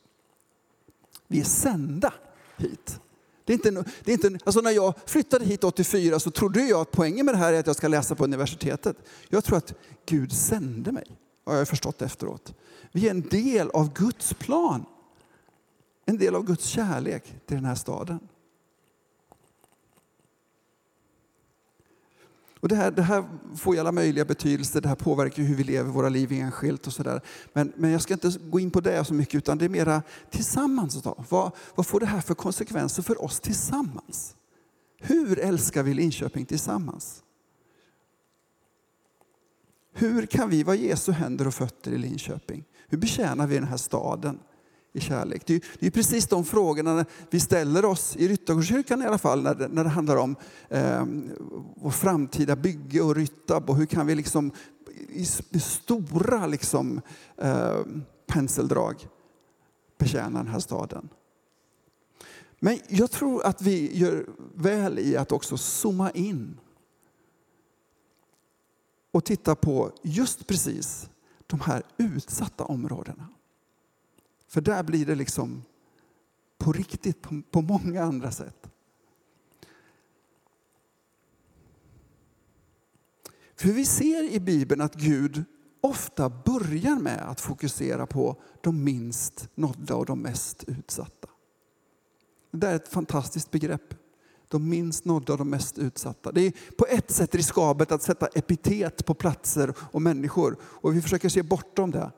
Vi 1.26 1.40
är 1.40 1.44
sända 1.44 2.12
hit. 2.56 3.00
Det 3.44 3.52
är 3.52 3.54
inte, 3.54 3.84
det 4.04 4.12
är 4.12 4.26
inte, 4.26 4.44
alltså 4.44 4.60
när 4.60 4.70
jag 4.70 4.94
flyttade 5.06 5.44
hit 5.44 5.64
84 5.64 6.20
så 6.20 6.30
trodde 6.30 6.62
jag 6.62 6.80
att 6.80 6.90
poängen 6.90 7.26
med 7.26 7.34
det 7.34 7.38
här 7.38 7.52
är 7.52 7.60
att 7.60 7.66
jag 7.66 7.76
ska 7.76 7.88
läsa 7.88 8.14
på 8.14 8.24
universitetet. 8.24 8.96
Jag 9.28 9.44
tror 9.44 9.58
att 9.58 9.74
Gud 10.06 10.32
sände 10.32 10.92
mig, 10.92 11.04
har 11.44 11.54
jag 11.54 11.68
förstått 11.68 12.02
efteråt. 12.02 12.54
Vi 12.92 13.06
är 13.06 13.10
en 13.10 13.20
del 13.20 13.70
av 13.70 13.92
Guds 13.92 14.34
plan. 14.34 14.84
En 16.06 16.18
del 16.18 16.34
av 16.34 16.44
Guds 16.44 16.64
kärlek 16.64 17.24
till 17.46 17.56
den 17.56 17.64
här 17.64 17.74
staden. 17.74 18.20
Och 22.60 22.68
det, 22.68 22.76
här, 22.76 22.90
det 22.90 23.02
här 23.02 23.24
får 23.56 23.74
ju 23.74 23.80
alla 23.80 23.92
möjliga 23.92 24.24
betydelser, 24.24 24.80
det 24.80 24.88
här 24.88 24.96
påverkar 24.96 25.42
hur 25.42 25.54
vi 25.54 25.64
lever 25.64 25.90
våra 25.90 26.08
liv 26.08 26.32
enskilt 26.32 26.86
och 26.86 26.92
sådär. 26.92 27.20
Men, 27.52 27.72
men 27.76 27.90
jag 27.90 28.02
ska 28.02 28.14
inte 28.14 28.32
gå 28.50 28.60
in 28.60 28.70
på 28.70 28.80
det 28.80 29.04
så 29.04 29.14
mycket 29.14 29.34
utan 29.34 29.58
det 29.58 29.64
är 29.64 29.68
mera 29.68 30.02
tillsammans. 30.30 31.02
Då. 31.02 31.24
Vad, 31.28 31.52
vad 31.74 31.86
får 31.86 32.00
det 32.00 32.06
här 32.06 32.20
för 32.20 32.34
konsekvenser 32.34 33.02
för 33.02 33.24
oss 33.24 33.40
tillsammans? 33.40 34.34
Hur 35.00 35.38
älskar 35.38 35.82
vi 35.82 35.94
Linköping 35.94 36.46
tillsammans? 36.46 37.22
Hur 39.92 40.26
kan 40.26 40.50
vi 40.50 40.62
vara 40.62 40.76
Jesu 40.76 41.12
händer 41.12 41.46
och 41.46 41.54
fötter 41.54 41.92
i 41.92 41.98
Linköping? 41.98 42.64
Hur 42.88 42.98
betjänar 42.98 43.46
vi 43.46 43.54
den 43.54 43.68
här 43.68 43.76
staden? 43.76 44.38
I 44.92 45.00
kärlek. 45.00 45.46
Det 45.46 45.54
är, 45.54 45.64
det 45.78 45.86
är 45.86 45.90
precis 45.90 46.26
de 46.26 46.44
frågorna 46.44 47.04
vi 47.30 47.40
ställer 47.40 47.84
oss 47.84 48.16
i 48.16 48.28
Ryttargårdskyrkan 48.28 49.02
i 49.02 49.06
alla 49.06 49.18
fall 49.18 49.42
när 49.42 49.54
det, 49.54 49.68
när 49.68 49.84
det 49.84 49.90
handlar 49.90 50.16
om 50.16 50.36
eh, 50.68 51.04
vår 51.76 51.90
framtida 51.90 52.56
bygge 52.56 53.00
och 53.00 53.16
Ryttab 53.16 53.70
och 53.70 53.76
hur 53.76 53.86
kan 53.86 54.06
vi 54.06 54.14
liksom 54.14 54.52
i, 55.08 55.26
i 55.50 55.60
stora 55.60 56.46
liksom, 56.46 57.00
eh, 57.36 57.80
penseldrag 58.26 59.08
betjäna 59.98 60.38
den 60.38 60.52
här 60.52 60.60
staden. 60.60 61.08
Men 62.60 62.78
jag 62.88 63.10
tror 63.10 63.46
att 63.46 63.62
vi 63.62 63.98
gör 63.98 64.26
väl 64.54 64.98
i 64.98 65.16
att 65.16 65.32
också 65.32 65.56
zooma 65.56 66.10
in 66.10 66.60
och 69.10 69.24
titta 69.24 69.54
på 69.54 69.92
just 70.02 70.46
precis 70.46 71.10
de 71.46 71.60
här 71.60 71.82
utsatta 71.96 72.64
områdena. 72.64 73.28
För 74.48 74.60
där 74.60 74.82
blir 74.82 75.06
det 75.06 75.14
liksom 75.14 75.62
på 76.58 76.72
riktigt 76.72 77.22
på, 77.22 77.42
på 77.50 77.60
många 77.60 78.02
andra 78.02 78.30
sätt. 78.30 78.70
För 83.56 83.68
vi 83.68 83.84
ser 83.84 84.30
i 84.30 84.40
Bibeln 84.40 84.80
att 84.80 84.94
Gud 84.94 85.44
ofta 85.80 86.28
börjar 86.28 86.98
med 86.98 87.30
att 87.30 87.40
fokusera 87.40 88.06
på 88.06 88.42
de 88.60 88.84
minst 88.84 89.48
nådda 89.54 89.96
och 89.96 90.06
de 90.06 90.20
mest 90.20 90.64
utsatta. 90.66 91.28
Det 92.50 92.66
är 92.66 92.76
ett 92.76 92.88
fantastiskt 92.88 93.50
begrepp. 93.50 93.94
De 94.48 94.68
minst 94.68 95.04
nådda 95.04 95.32
och 95.32 95.38
de 95.38 95.50
mest 95.50 95.78
utsatta. 95.78 96.32
Det 96.32 96.40
är 96.40 96.52
på 96.76 96.86
ett 96.86 97.10
sätt 97.10 97.34
riskabelt 97.34 97.92
att 97.92 98.02
sätta 98.02 98.26
epitet 98.26 99.06
på 99.06 99.14
platser 99.14 99.74
och 99.78 100.02
människor. 100.02 100.56
Och 100.62 100.96
vi 100.96 101.02
försöker 101.02 101.28
se 101.28 101.42
bortom 101.42 101.90
det. 101.90 102.12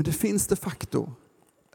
Men 0.00 0.04
det 0.04 0.12
finns 0.12 0.46
de 0.46 0.56
facto 0.56 1.12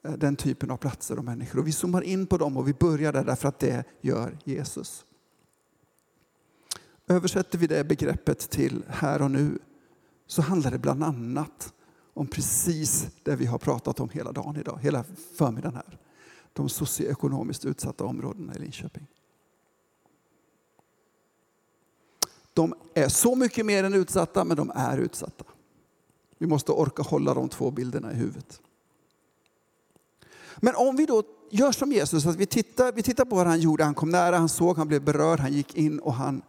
eh, 0.04 0.12
den 0.12 0.36
typen 0.36 0.72
av 0.72 0.78
platser 0.78 1.18
och 1.18 1.26
människor. 1.26 1.60
Och 1.60 1.68
vi 1.68 1.72
zoomar 1.72 2.02
in 2.02 2.28
på 2.28 2.38
dem 2.38 2.58
och 2.58 2.68
vi 2.68 2.74
börjar 2.74 3.14
där 3.14 3.24
därför 3.24 3.48
att 3.48 3.60
det 3.60 3.84
gör 4.02 4.38
Jesus. 4.44 5.06
Översätter 7.08 7.58
vi 7.58 7.68
det 7.68 7.84
begreppet 7.84 8.40
till 8.50 8.84
här 8.88 9.22
och 9.22 9.32
nu 9.32 9.60
så 10.28 10.42
handlar 10.42 10.72
det 10.72 10.78
bland 10.78 11.04
annat 11.04 11.74
om 12.14 12.28
precis 12.28 13.08
det 13.24 13.36
vi 13.36 13.46
har 13.46 13.58
pratat 13.58 14.00
om 14.00 14.10
hela 14.10 14.32
dagen 14.32 14.58
idag, 14.58 14.80
hela 14.82 15.04
förmiddagen 15.38 15.76
här. 15.76 16.00
De 16.54 16.70
socioekonomiskt 16.70 17.66
utsatta 17.66 18.06
områdena 18.06 18.56
i 18.56 18.60
Linköping. 18.60 19.08
De 22.54 22.74
är 22.94 23.10
så 23.10 23.36
mycket 23.36 23.66
mer 23.66 23.84
än 23.84 23.94
utsatta, 23.94 24.44
men 24.44 24.58
de 24.58 24.72
är 24.76 24.98
utsatta. 24.98 25.46
Vi 26.38 26.48
måste 26.48 26.72
orka 26.72 27.04
hålla 27.04 27.34
de 27.34 27.50
två 27.50 27.72
bilderna 27.72 28.12
i 28.12 28.16
huvudet. 28.16 28.62
Men 30.58 30.76
om 30.76 30.96
vi 30.96 31.06
då 31.06 31.24
gör 31.52 31.72
som 31.72 31.92
Jesus, 31.92 32.26
att 32.26 32.36
vi 32.36 32.46
tittar, 32.46 32.92
vi 32.92 33.04
tittar 33.04 33.26
på 33.26 33.36
vad 33.36 33.48
han 33.48 33.60
gjorde. 33.60 33.84
Han 33.84 33.94
kom 33.94 34.10
nära, 34.10 34.38
han 34.38 34.50
såg, 34.50 34.78
han 34.78 34.88
blev 34.88 35.04
berörd, 35.04 35.40
han 35.40 35.54
gick 35.54 35.76
in 35.76 36.00
och 36.00 36.14
han 36.14 36.42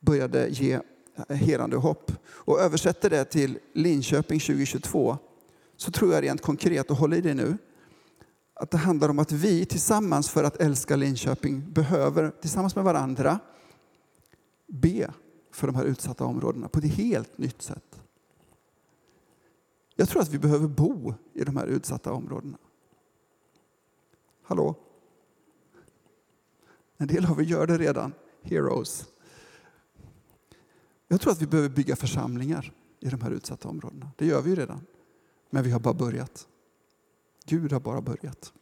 började 0.00 0.48
ge 0.48 0.80
helande 1.28 1.76
hopp. 1.76 2.12
Och 2.26 2.60
översätter 2.60 3.10
det 3.10 3.24
till 3.24 3.58
Linköping 3.72 4.40
2022 4.40 5.18
så 5.76 5.90
tror 5.90 6.14
jag 6.14 6.22
rent 6.22 6.42
konkret, 6.42 6.90
och 6.90 6.96
håll 6.96 7.14
i 7.14 7.20
det 7.20 7.34
nu, 7.34 7.58
att 8.54 8.70
det 8.70 8.78
handlar 8.78 9.08
om 9.08 9.18
att 9.18 9.32
vi 9.32 9.64
tillsammans 9.64 10.30
för 10.30 10.44
att 10.44 10.56
älska 10.56 10.96
Linköping 10.96 11.72
behöver 11.72 12.30
tillsammans 12.40 12.76
med 12.76 12.84
varandra 12.84 13.38
be 14.66 15.10
för 15.52 15.66
de 15.66 15.76
här 15.76 15.84
utsatta 15.84 16.24
områdena 16.24 16.68
på 16.68 16.78
ett 16.78 16.94
helt 16.94 17.38
nytt 17.38 17.62
sätt. 17.62 17.93
Jag 19.94 20.08
tror 20.08 20.22
att 20.22 20.28
vi 20.28 20.38
behöver 20.38 20.68
bo 20.68 21.14
i 21.32 21.44
de 21.44 21.56
här 21.56 21.66
utsatta 21.66 22.12
områdena. 22.12 22.58
Hallå? 24.42 24.74
En 26.96 27.06
del 27.06 27.26
av 27.26 27.40
er 27.40 27.44
gör 27.44 27.66
det 27.66 27.78
redan. 27.78 28.12
Heroes. 28.42 29.06
Jag 31.08 31.20
tror 31.20 31.32
att 31.32 31.42
vi 31.42 31.46
behöver 31.46 31.68
bygga 31.68 31.96
församlingar 31.96 32.72
i 33.00 33.08
de 33.08 33.20
här 33.20 33.30
utsatta 33.30 33.68
områdena. 33.68 34.10
Det 34.16 34.26
gör 34.26 34.42
vi 34.42 34.50
ju 34.50 34.56
redan. 34.56 34.86
Men 35.50 35.64
vi 35.64 35.70
har 35.70 35.80
bara 35.80 35.94
börjat. 35.94 36.48
Gud 37.44 37.72
har 37.72 37.80
bara 37.80 38.00
börjat. 38.00 38.52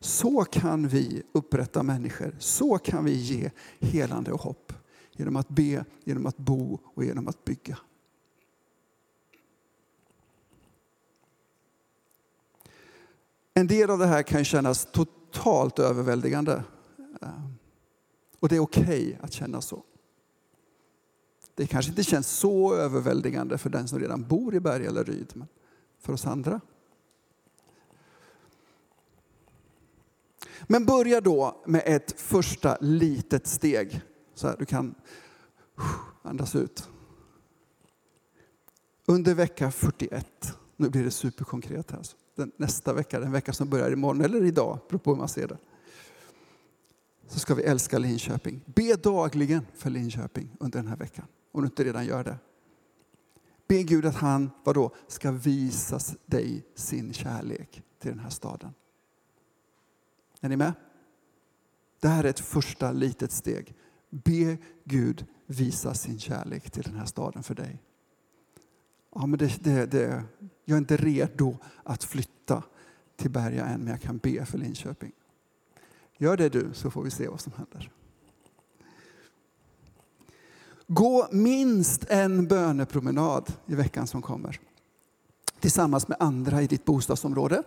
Så 0.00 0.44
kan 0.44 0.88
vi 0.88 1.22
upprätta 1.32 1.82
människor. 1.82 2.36
Så 2.38 2.78
kan 2.78 3.04
vi 3.04 3.12
ge 3.12 3.50
helande 3.78 4.32
och 4.32 4.40
hopp. 4.40 4.72
Genom 5.12 5.36
att 5.36 5.48
be, 5.48 5.84
genom 6.04 6.26
att 6.26 6.36
bo 6.36 6.78
och 6.84 7.04
genom 7.04 7.28
att 7.28 7.44
bygga. 7.44 7.78
En 13.58 13.66
del 13.66 13.90
av 13.90 13.98
det 13.98 14.06
här 14.06 14.22
kan 14.22 14.44
kännas 14.44 14.88
totalt 14.92 15.78
överväldigande. 15.78 16.64
Eh, 17.22 17.28
och 18.40 18.48
det 18.48 18.56
är 18.56 18.60
okej 18.60 18.84
okay 18.84 19.16
att 19.20 19.32
känna 19.32 19.60
så. 19.60 19.82
Det 21.54 21.66
kanske 21.66 21.90
inte 21.90 22.04
känns 22.04 22.28
så 22.28 22.74
överväldigande 22.74 23.58
för 23.58 23.70
den 23.70 23.88
som 23.88 23.98
redan 23.98 24.28
bor 24.28 24.54
i 24.54 24.60
Berg 24.60 24.86
eller 24.86 25.04
Ryd, 25.04 25.32
men 25.34 25.48
för 26.00 26.12
oss 26.12 26.26
andra. 26.26 26.60
Men 30.66 30.86
börja 30.86 31.20
då 31.20 31.62
med 31.66 31.82
ett 31.86 32.20
första 32.20 32.78
litet 32.80 33.46
steg. 33.46 34.00
Så 34.34 34.48
här, 34.48 34.56
du 34.58 34.64
kan 34.64 34.94
andas 36.22 36.54
ut. 36.54 36.88
Under 39.06 39.34
vecka 39.34 39.70
41, 39.70 40.26
nu 40.76 40.90
blir 40.90 41.04
det 41.04 41.10
superkonkret 41.10 41.90
här, 41.90 42.02
den, 42.38 42.52
nästa 42.56 42.92
vecka, 42.92 43.20
den 43.20 43.32
vecka 43.32 43.52
som 43.52 43.68
börjar 43.68 43.90
imorgon 43.90 44.24
eller 44.24 44.44
idag, 44.44 44.78
beror 44.88 44.98
på 44.98 45.10
hur 45.10 45.18
man 45.18 45.28
ser 45.28 45.48
det. 45.48 45.58
Så 47.26 47.38
ska 47.38 47.54
vi 47.54 47.62
älska 47.62 47.98
Linköping. 47.98 48.62
Be 48.66 48.96
dagligen 48.96 49.66
för 49.74 49.90
Linköping 49.90 50.56
under 50.60 50.78
den 50.78 50.88
här 50.88 50.96
veckan 50.96 51.26
om 51.52 51.60
du 51.60 51.66
inte 51.66 51.84
redan 51.84 52.06
gör 52.06 52.24
det. 52.24 52.38
Be 53.68 53.82
Gud 53.82 54.06
att 54.06 54.14
han 54.14 54.50
vadå, 54.64 54.94
ska 55.06 55.30
visa 55.30 55.98
dig 56.26 56.66
sin 56.74 57.12
kärlek 57.12 57.82
till 57.98 58.10
den 58.10 58.20
här 58.20 58.30
staden. 58.30 58.74
Är 60.40 60.48
ni 60.48 60.56
med? 60.56 60.72
Det 62.00 62.08
här 62.08 62.24
är 62.24 62.28
ett 62.28 62.40
första 62.40 62.92
litet 62.92 63.32
steg. 63.32 63.74
Be 64.10 64.56
Gud 64.84 65.26
visa 65.46 65.94
sin 65.94 66.18
kärlek 66.18 66.70
till 66.70 66.82
den 66.82 66.94
här 66.94 67.06
staden 67.06 67.42
för 67.42 67.54
dig. 67.54 67.82
Ja, 69.14 69.26
men 69.26 69.38
det, 69.38 69.64
det, 69.64 69.86
det, 69.86 70.24
jag 70.64 70.74
är 70.74 70.78
inte 70.78 70.96
redo 70.96 71.56
att 71.82 72.04
flytta 72.04 72.62
till 73.16 73.30
Berga 73.30 73.66
än, 73.66 73.80
men 73.80 73.90
jag 73.90 74.00
kan 74.00 74.18
be 74.18 74.46
för 74.46 74.58
Linköping. 74.58 75.12
Gör 76.18 76.36
det 76.36 76.48
du, 76.48 76.70
så 76.72 76.90
får 76.90 77.02
vi 77.02 77.10
se 77.10 77.28
vad 77.28 77.40
som 77.40 77.52
händer. 77.52 77.90
Gå 80.86 81.28
minst 81.32 82.04
en 82.04 82.46
bönepromenad 82.46 83.52
i 83.66 83.74
veckan 83.74 84.06
som 84.06 84.22
kommer. 84.22 84.60
Tillsammans 85.60 86.08
med 86.08 86.16
andra 86.20 86.62
i 86.62 86.66
ditt 86.66 86.84
bostadsområde. 86.84 87.62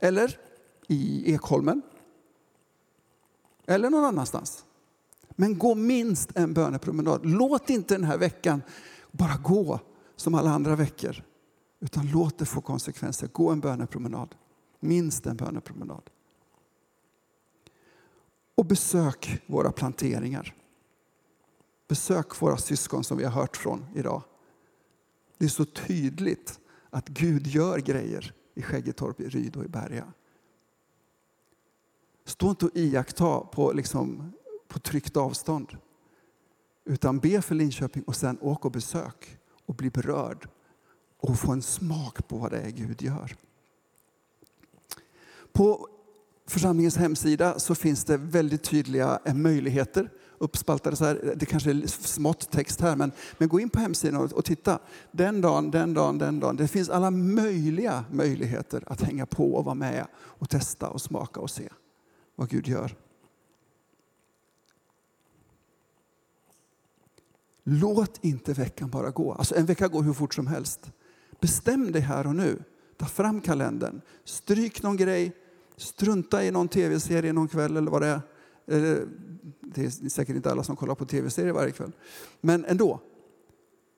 Eller 0.00 0.38
i 0.88 1.32
Ekholmen. 1.34 1.82
Eller 3.66 3.90
någon 3.90 4.04
annanstans. 4.04 4.64
Men 5.36 5.58
gå 5.58 5.74
minst 5.74 6.36
en 6.36 6.54
bönepromenad. 6.54 7.26
Låt 7.26 7.70
inte 7.70 7.94
den 7.94 8.04
här 8.04 8.18
veckan 8.18 8.62
bara 9.10 9.36
gå 9.36 9.80
som 10.16 10.34
alla 10.34 10.50
andra 10.50 10.76
veckor. 10.76 11.24
Utan 11.80 12.10
låt 12.10 12.38
det 12.38 12.44
få 12.44 12.60
konsekvenser. 12.60 13.28
Gå 13.32 13.50
en 13.50 13.60
bönepromenad. 13.60 14.34
Minst 14.80 15.26
en 15.26 15.36
bönepromenad 15.36 16.10
och 18.54 18.66
besök 18.66 19.42
våra 19.46 19.72
planteringar. 19.72 20.54
Besök 21.88 22.42
våra 22.42 22.56
syskon 22.56 23.04
som 23.04 23.18
vi 23.18 23.24
har 23.24 23.30
hört 23.30 23.56
från 23.56 23.86
idag. 23.94 24.22
Det 25.38 25.44
är 25.44 25.48
så 25.48 25.64
tydligt 25.64 26.60
att 26.90 27.08
Gud 27.08 27.46
gör 27.46 27.78
grejer 27.78 28.34
i 28.54 28.62
Skäggetorp, 28.62 29.20
i 29.20 29.28
Ryd 29.28 29.56
och 29.56 29.64
i 29.64 29.68
Berga. 29.68 30.12
Stå 32.24 32.50
inte 32.50 32.66
och 32.66 32.76
iaktta 32.76 33.40
på, 33.40 33.72
liksom, 33.72 34.32
på 34.68 34.78
tryggt 34.78 35.16
avstånd. 35.16 35.76
Utan 36.84 37.18
be 37.18 37.42
för 37.42 37.54
Linköping 37.54 38.02
och 38.02 38.16
sen 38.16 38.38
åk 38.40 38.64
och 38.64 38.70
besök 38.70 39.38
och 39.66 39.74
bli 39.74 39.90
berörd 39.90 40.48
och 41.20 41.38
få 41.38 41.52
en 41.52 41.62
smak 41.62 42.28
på 42.28 42.36
vad 42.36 42.50
det 42.50 42.60
är 42.60 42.70
Gud 42.70 43.02
gör. 43.02 43.36
På 45.52 45.88
församlingens 46.46 46.96
hemsida 46.96 47.58
så 47.58 47.74
finns 47.74 48.04
det 48.04 48.16
väldigt 48.16 48.62
tydliga 48.62 49.18
eh, 49.24 49.34
möjligheter 49.34 50.10
uppspaltade 50.38 50.96
så 50.96 51.04
här. 51.04 51.34
Det 51.36 51.46
kanske 51.46 51.70
är 51.70 51.86
smått 51.86 52.50
text 52.50 52.80
här, 52.80 52.96
men, 52.96 53.12
men 53.38 53.48
gå 53.48 53.60
in 53.60 53.70
på 53.70 53.80
hemsidan 53.80 54.20
och, 54.20 54.32
och, 54.32 54.44
titta. 54.44 54.78
Den 55.10 55.40
dagen, 55.40 55.70
den 55.70 55.94
dagen, 55.94 56.18
den 56.18 56.40
dagen. 56.40 56.56
Det 56.56 56.68
finns 56.68 56.88
alla 56.88 57.10
möjliga 57.10 58.04
möjligheter 58.10 58.84
att 58.86 59.02
hänga 59.02 59.26
på 59.26 59.54
och 59.54 59.64
vara 59.64 59.74
med 59.74 60.06
och 60.16 60.50
testa 60.50 60.88
och 60.88 61.00
smaka 61.00 61.40
och 61.40 61.50
se 61.50 61.68
vad 62.36 62.48
Gud 62.48 62.66
gör. 62.68 62.96
Låt 67.64 68.24
inte 68.24 68.52
veckan 68.52 68.90
bara 68.90 69.10
gå. 69.10 69.32
Alltså 69.32 69.54
en 69.54 69.66
vecka 69.66 69.88
går 69.88 70.02
hur 70.02 70.12
fort 70.12 70.34
som 70.34 70.46
helst. 70.46 70.92
Bestäm 71.40 71.92
dig 71.92 72.02
här 72.02 72.26
och 72.26 72.36
nu. 72.36 72.62
Ta 72.96 73.06
fram 73.06 73.40
kalendern. 73.40 74.00
Stryk 74.24 74.82
någon 74.82 74.96
grej 74.96 75.32
Strunta 75.76 76.44
i 76.44 76.50
någon 76.50 76.68
tv-serie 76.68 77.32
någon 77.32 77.48
kväll 77.48 77.76
eller 77.76 77.90
vad 77.90 78.02
det 78.02 78.06
är. 78.06 78.20
Det 79.60 79.84
är 79.84 80.08
säkert 80.08 80.36
inte 80.36 80.50
alla 80.50 80.64
som 80.64 80.76
kollar 80.76 80.94
på 80.94 81.04
tv-serier 81.04 81.52
varje 81.52 81.72
kväll. 81.72 81.92
Men 82.40 82.64
ändå. 82.64 83.00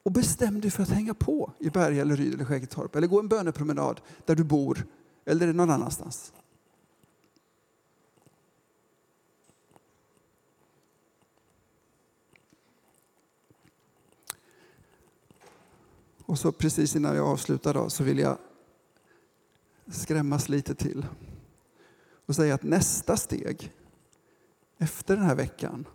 Och 0.02 0.12
bestäm 0.12 0.60
dig 0.60 0.70
för 0.70 0.82
att 0.82 0.88
hänga 0.88 1.14
på 1.14 1.52
i 1.58 1.70
Berga, 1.70 2.02
eller 2.02 2.16
Ryd 2.16 2.34
eller 2.34 2.44
Skäggetorp. 2.44 2.96
Eller 2.96 3.06
gå 3.06 3.20
en 3.20 3.28
bönepromenad 3.28 4.00
där 4.24 4.34
du 4.34 4.44
bor 4.44 4.86
eller 5.26 5.52
någon 5.52 5.70
annanstans. 5.70 6.32
Och 16.26 16.38
så 16.38 16.52
precis 16.52 16.96
innan 16.96 17.16
jag 17.16 17.26
avslutar 17.26 17.74
då, 17.74 17.90
så 17.90 18.04
vill 18.04 18.18
jag 18.18 18.38
skrämmas 19.90 20.48
lite 20.48 20.74
till 20.74 21.06
och 22.26 22.36
säga 22.36 22.54
att 22.54 22.62
nästa 22.62 23.16
steg 23.16 23.72
efter 24.78 25.16
den 25.16 25.24
här 25.24 25.34
veckan 25.34 25.86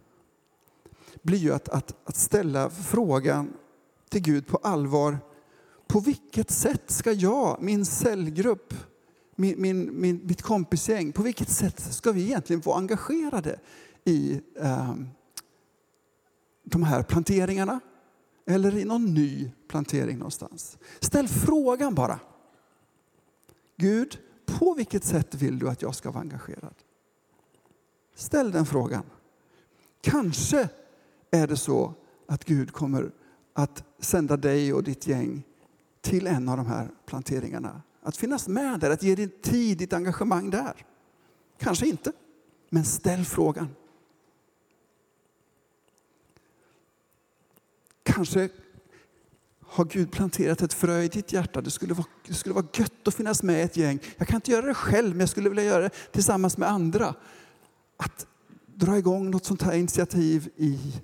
blir 1.22 1.38
ju 1.38 1.54
att, 1.54 1.70
att, 1.70 1.96
att 2.06 2.16
ställa 2.16 2.70
frågan 2.70 3.54
till 4.10 4.22
Gud 4.22 4.48
på 4.48 4.58
allvar. 4.58 5.18
På 5.88 6.00
vilket 6.00 6.52
sätt 6.52 6.92
ska 6.92 7.12
jag, 7.12 7.62
min 7.62 7.86
cellgrupp, 7.86 8.74
min, 9.36 9.62
min, 9.62 10.02
min, 10.02 10.22
mitt 10.24 10.42
kompisgäng, 10.42 11.12
på 11.12 11.24
vilket 11.24 11.50
sätt 11.50 11.80
ska 11.80 12.12
vi 12.12 12.24
egentligen 12.24 12.62
vara 12.62 12.78
engagerade 12.78 13.60
i 14.04 14.42
eh, 14.60 14.96
de 16.64 16.84
här 16.84 17.04
planteringarna? 17.04 17.80
Eller 18.46 18.78
i 18.78 18.86
någon 18.86 19.14
ny 19.14 19.52
plantering 19.68 20.18
någonstans? 20.18 20.78
Ställ 21.00 21.28
frågan 21.28 21.96
bara. 21.96 22.20
Gud, 23.78 24.20
på 24.46 24.74
vilket 24.74 25.04
sätt 25.04 25.36
vill 25.36 25.60
du 25.60 25.70
att 25.70 25.82
jag 25.82 25.96
ska 25.96 26.12
vara 26.12 26.22
engagerad? 26.22 26.76
Ställ 28.16 28.52
den 28.52 28.66
frågan. 28.66 29.04
Kanske 30.02 30.70
är 31.32 31.48
det 31.48 31.58
så 31.58 31.94
att 32.28 32.46
Gud 32.46 32.74
kommer 32.74 33.12
att 33.54 33.84
sända 34.00 34.38
dig 34.38 34.74
och 34.74 34.84
ditt 34.84 35.08
gäng 35.08 35.44
till 36.02 36.28
en 36.28 36.50
av 36.50 36.58
de 36.58 36.66
här 36.66 36.90
planteringarna. 37.06 37.82
Att 38.04 38.18
finnas 38.18 38.48
med 38.48 38.80
där, 38.80 38.90
att 38.90 39.04
ge 39.04 39.16
din 39.16 39.32
tid, 39.42 39.78
ditt 39.78 39.94
engagemang 39.94 40.50
där. 40.50 40.86
Kanske 41.58 41.88
inte, 41.88 42.12
men 42.70 42.86
ställ 42.86 43.26
frågan. 43.26 43.68
Kanske 48.04 48.50
har 49.72 49.86
Gud 49.86 50.12
planterat 50.12 50.62
ett 50.62 50.74
frö 50.74 51.02
i 51.02 51.08
ditt 51.08 51.34
hjärta. 51.34 51.62
Det 51.62 51.72
skulle, 51.72 51.94
vara, 51.94 52.08
det 52.28 52.34
skulle 52.34 52.56
vara 52.56 52.66
gött 52.74 53.08
att 53.08 53.16
finnas 53.16 53.44
med 53.44 53.64
ett 53.64 53.78
gäng. 53.78 54.00
Jag 54.18 54.28
kan 54.28 54.36
inte 54.36 54.52
göra 54.52 54.66
det 54.66 54.74
själv, 54.74 55.10
men 55.10 55.20
jag 55.20 55.30
skulle 55.30 55.50
vilja 55.50 55.64
göra 55.64 55.84
det 55.84 56.12
tillsammans 56.12 56.58
med 56.58 56.70
andra. 56.70 57.16
Att 57.98 58.28
dra 58.66 58.98
igång 58.98 59.32
något 59.32 59.46
sånt 59.46 59.62
här 59.62 59.74
initiativ 59.74 60.50
i 60.56 61.02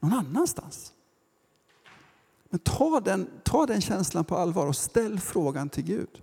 någon 0.00 0.12
annanstans. 0.12 0.92
Men 2.50 2.60
ta 2.60 3.00
den, 3.00 3.30
ta 3.42 3.66
den 3.66 3.80
känslan 3.80 4.24
på 4.24 4.36
allvar 4.36 4.66
och 4.66 4.76
ställ 4.76 5.20
frågan 5.20 5.68
till 5.68 5.84
Gud. 5.84 6.22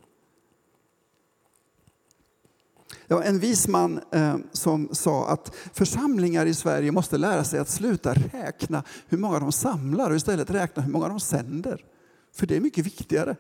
Det 3.07 3.13
var 3.13 3.21
en 3.21 3.39
vis 3.39 3.67
man 3.67 3.99
eh, 4.11 4.37
som 4.51 4.89
sa 4.91 5.29
att 5.29 5.55
församlingar 5.73 6.45
i 6.45 6.53
Sverige 6.53 6.91
måste 6.91 7.17
lära 7.17 7.43
sig 7.43 7.59
att 7.59 7.69
sluta 7.69 8.13
räkna 8.13 8.83
hur 9.07 9.17
många 9.17 9.39
de 9.39 9.51
samlar 9.51 10.09
och 10.09 10.15
istället 10.15 10.49
räkna 10.49 10.83
hur 10.83 10.91
många 10.91 11.07
de 11.07 11.19
sänder. 11.19 11.85
För 12.33 12.47
det 12.47 12.55
är 12.55 12.59
mycket 12.59 12.85
viktigare. 12.85 13.35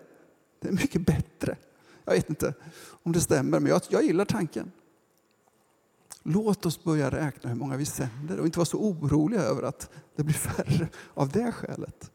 Det 0.61 0.67
är 0.67 0.71
mycket 0.71 1.05
bättre. 1.05 1.57
Jag 2.05 2.13
vet 2.13 2.29
inte 2.29 2.53
om 3.03 3.11
det 3.11 3.21
stämmer, 3.21 3.59
men 3.59 3.69
jag, 3.69 3.81
jag 3.89 4.03
gillar 4.03 4.25
tanken. 4.25 4.71
Låt 6.23 6.65
oss 6.65 6.83
börja 6.83 7.09
räkna 7.09 7.49
hur 7.49 7.57
många 7.57 7.77
vi 7.77 7.85
sänder 7.85 8.39
och 8.39 8.45
inte 8.45 8.59
vara 8.59 8.65
så 8.65 8.77
oroliga 8.77 9.41
över 9.41 9.63
att 9.63 9.89
det 10.15 10.23
blir 10.23 10.35
färre 10.35 10.87
av 11.13 11.29
det 11.29 11.51
skälet. 11.51 12.11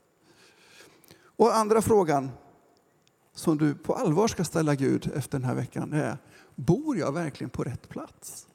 Och 1.22 1.56
andra 1.56 1.82
frågan 1.82 2.30
som 3.34 3.58
du 3.58 3.74
på 3.74 3.94
allvar 3.94 4.28
ska 4.28 4.44
ställa 4.44 4.74
Gud 4.74 5.10
efter 5.14 5.38
den 5.38 5.48
här 5.48 5.54
veckan 5.54 5.92
är, 5.92 6.18
bor 6.54 6.98
jag 6.98 7.12
verkligen 7.12 7.50
på 7.50 7.64
rätt 7.64 7.88
plats? 7.88 8.48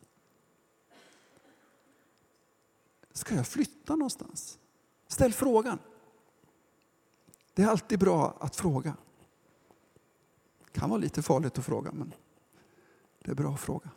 Ska 3.11 3.35
jag 3.35 3.47
flytta 3.47 3.95
någonstans? 3.95 4.59
Ställ 5.07 5.33
frågan. 5.33 5.79
Det 7.53 7.63
är 7.63 7.67
alltid 7.67 7.99
bra 7.99 8.37
att 8.39 8.55
fråga. 8.55 8.95
Det 10.65 10.79
kan 10.79 10.89
vara 10.89 10.99
lite 10.99 11.21
farligt 11.21 11.57
att 11.57 11.65
fråga, 11.65 11.91
men 11.91 12.13
det 13.23 13.31
är 13.31 13.35
bra 13.35 13.53
att 13.53 13.59
fråga. 13.59 13.89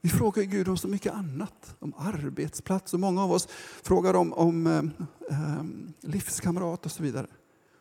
Vi 0.00 0.08
frågar 0.08 0.42
Gud 0.42 0.68
om 0.68 0.76
så 0.76 0.88
mycket 0.88 1.12
annat, 1.12 1.76
om 1.78 1.94
arbetsplats 1.96 2.94
och 2.94 3.00
många 3.00 3.22
av 3.22 3.32
oss 3.32 3.48
frågar 3.82 4.14
om, 4.14 4.32
om 4.32 4.66
eh, 4.66 4.84
eh 5.30 5.64
livskamrat 6.00 6.86
och 6.86 6.92
så 6.92 7.02
vidare. 7.02 7.26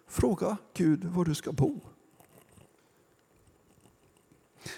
Fråga 0.08 0.58
Gud 0.74 1.06
var 1.06 1.26
du 1.26 1.36
ska 1.36 1.52
bo. 1.52 1.82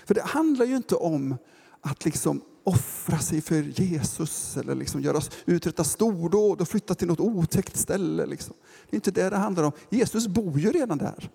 För 0.05 0.13
det 0.13 0.21
handlar 0.21 0.65
ju 0.65 0.75
inte 0.75 0.95
om 0.95 1.35
att 1.81 2.05
liksom 2.05 2.41
offra 2.63 3.17
sig 3.17 3.41
för 3.41 3.61
Jesus 3.61 4.57
eller 4.57 4.75
liksom 4.75 5.01
göra, 5.01 5.21
uträtta 5.45 5.83
stordåd 5.83 6.61
och 6.61 6.67
flytta 6.67 6.95
till 6.95 7.07
något 7.07 7.19
otäckt 7.19 7.77
ställe. 7.77 8.25
Liksom. 8.25 8.55
Det 8.89 8.95
är 8.95 8.97
inte 8.97 9.11
det 9.11 9.29
det 9.29 9.37
handlar 9.37 9.63
om. 9.63 9.71
Jesus 9.89 10.27
bor 10.27 10.59
ju 10.59 10.71
redan 10.71 10.97
där. 10.97 11.31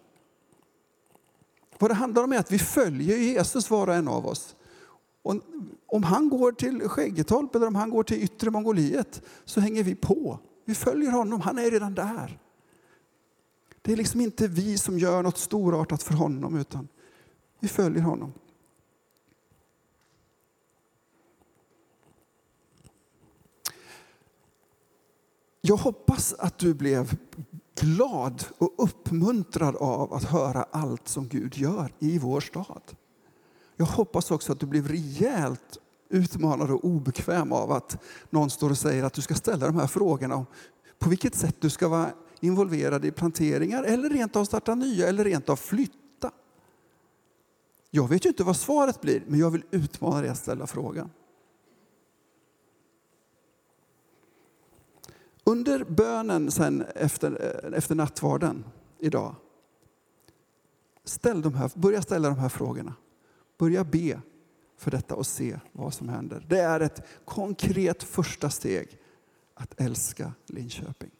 Vad 1.78 1.90
det 1.90 1.94
handlar 1.94 2.24
om 2.24 2.32
är 2.32 2.38
att 2.38 2.52
vi 2.52 2.58
följer 2.58 3.16
Jesus 3.16 3.70
var 3.70 3.86
och 3.86 3.94
en 3.94 4.08
av 4.08 4.26
oss. 4.26 4.56
Och 5.22 5.36
om 5.86 6.02
han 6.02 6.28
går 6.28 6.52
till 6.52 6.88
Skäggetorp 6.88 7.54
eller 7.54 7.66
om 7.66 7.74
han 7.74 7.90
går 7.90 8.02
till 8.02 8.22
yttre 8.22 8.50
Mongoliet 8.50 9.22
så 9.44 9.60
hänger 9.60 9.82
vi 9.82 9.94
på. 9.94 10.38
Vi 10.64 10.74
följer 10.74 11.10
honom, 11.10 11.40
han 11.40 11.58
är 11.58 11.70
redan 11.70 11.94
där. 11.94 12.38
Det 13.82 13.92
är 13.92 13.96
liksom 13.96 14.20
inte 14.20 14.48
vi 14.48 14.78
som 14.78 14.98
gör 14.98 15.22
något 15.22 15.38
storartat 15.38 16.02
för 16.02 16.14
honom 16.14 16.56
utan 16.56 16.88
vi 17.60 17.68
följer 17.68 18.02
honom. 18.02 18.32
Jag 25.60 25.76
hoppas 25.76 26.34
att 26.34 26.58
du 26.58 26.74
blev 26.74 27.16
glad 27.80 28.44
och 28.58 28.74
uppmuntrad 28.78 29.76
av 29.76 30.14
att 30.14 30.24
höra 30.24 30.66
allt 30.70 31.08
som 31.08 31.28
Gud 31.28 31.56
gör 31.56 31.92
i 31.98 32.18
vår 32.18 32.40
stad. 32.40 32.82
Jag 33.76 33.86
hoppas 33.86 34.30
också 34.30 34.52
att 34.52 34.60
du 34.60 34.66
blev 34.66 34.88
rejält 34.88 35.78
utmanad 36.08 36.70
och 36.70 36.84
obekväm 36.84 37.52
av 37.52 37.72
att 37.72 38.02
någon 38.30 38.50
står 38.50 38.70
och 38.70 38.78
säger 38.78 39.04
att 39.04 39.12
du 39.12 39.22
ska 39.22 39.34
ställa 39.34 39.66
de 39.66 39.76
här 39.76 39.86
frågorna 39.86 40.34
om 40.34 40.46
på 40.98 41.08
vilket 41.08 41.34
sätt 41.34 41.56
du 41.60 41.70
ska 41.70 41.88
vara 41.88 42.10
involverad 42.40 43.04
i 43.04 43.10
planteringar 43.10 43.82
eller 43.82 44.10
rent 44.10 44.36
av 44.36 44.44
starta 44.44 44.74
nya 44.74 45.08
eller 45.08 45.24
rent 45.24 45.48
av 45.48 45.56
flytta. 45.56 46.07
Jag 47.90 48.08
vet 48.08 48.24
ju 48.24 48.28
inte 48.28 48.44
vad 48.44 48.56
svaret 48.56 49.00
blir, 49.00 49.22
men 49.26 49.40
jag 49.40 49.50
vill 49.50 49.64
utmana 49.70 50.20
dig 50.20 50.30
att 50.30 50.38
ställa 50.38 50.66
frågan. 50.66 51.10
Under 55.44 55.84
bönen 55.84 56.50
sen 56.50 56.84
efter, 56.94 57.62
eh, 57.66 57.78
efter 57.78 57.94
nattvarden 57.94 58.64
idag, 58.98 59.34
ställ 61.04 61.42
de 61.42 61.54
här, 61.54 61.70
börja 61.74 62.02
ställa 62.02 62.28
de 62.28 62.38
här 62.38 62.48
frågorna. 62.48 62.94
Börja 63.58 63.84
be 63.84 64.20
för 64.76 64.90
detta 64.90 65.14
och 65.14 65.26
se 65.26 65.60
vad 65.72 65.94
som 65.94 66.08
händer. 66.08 66.46
Det 66.48 66.60
är 66.60 66.80
ett 66.80 67.06
konkret 67.24 68.02
första 68.02 68.50
steg 68.50 68.98
att 69.54 69.80
älska 69.80 70.32
Linköping. 70.46 71.10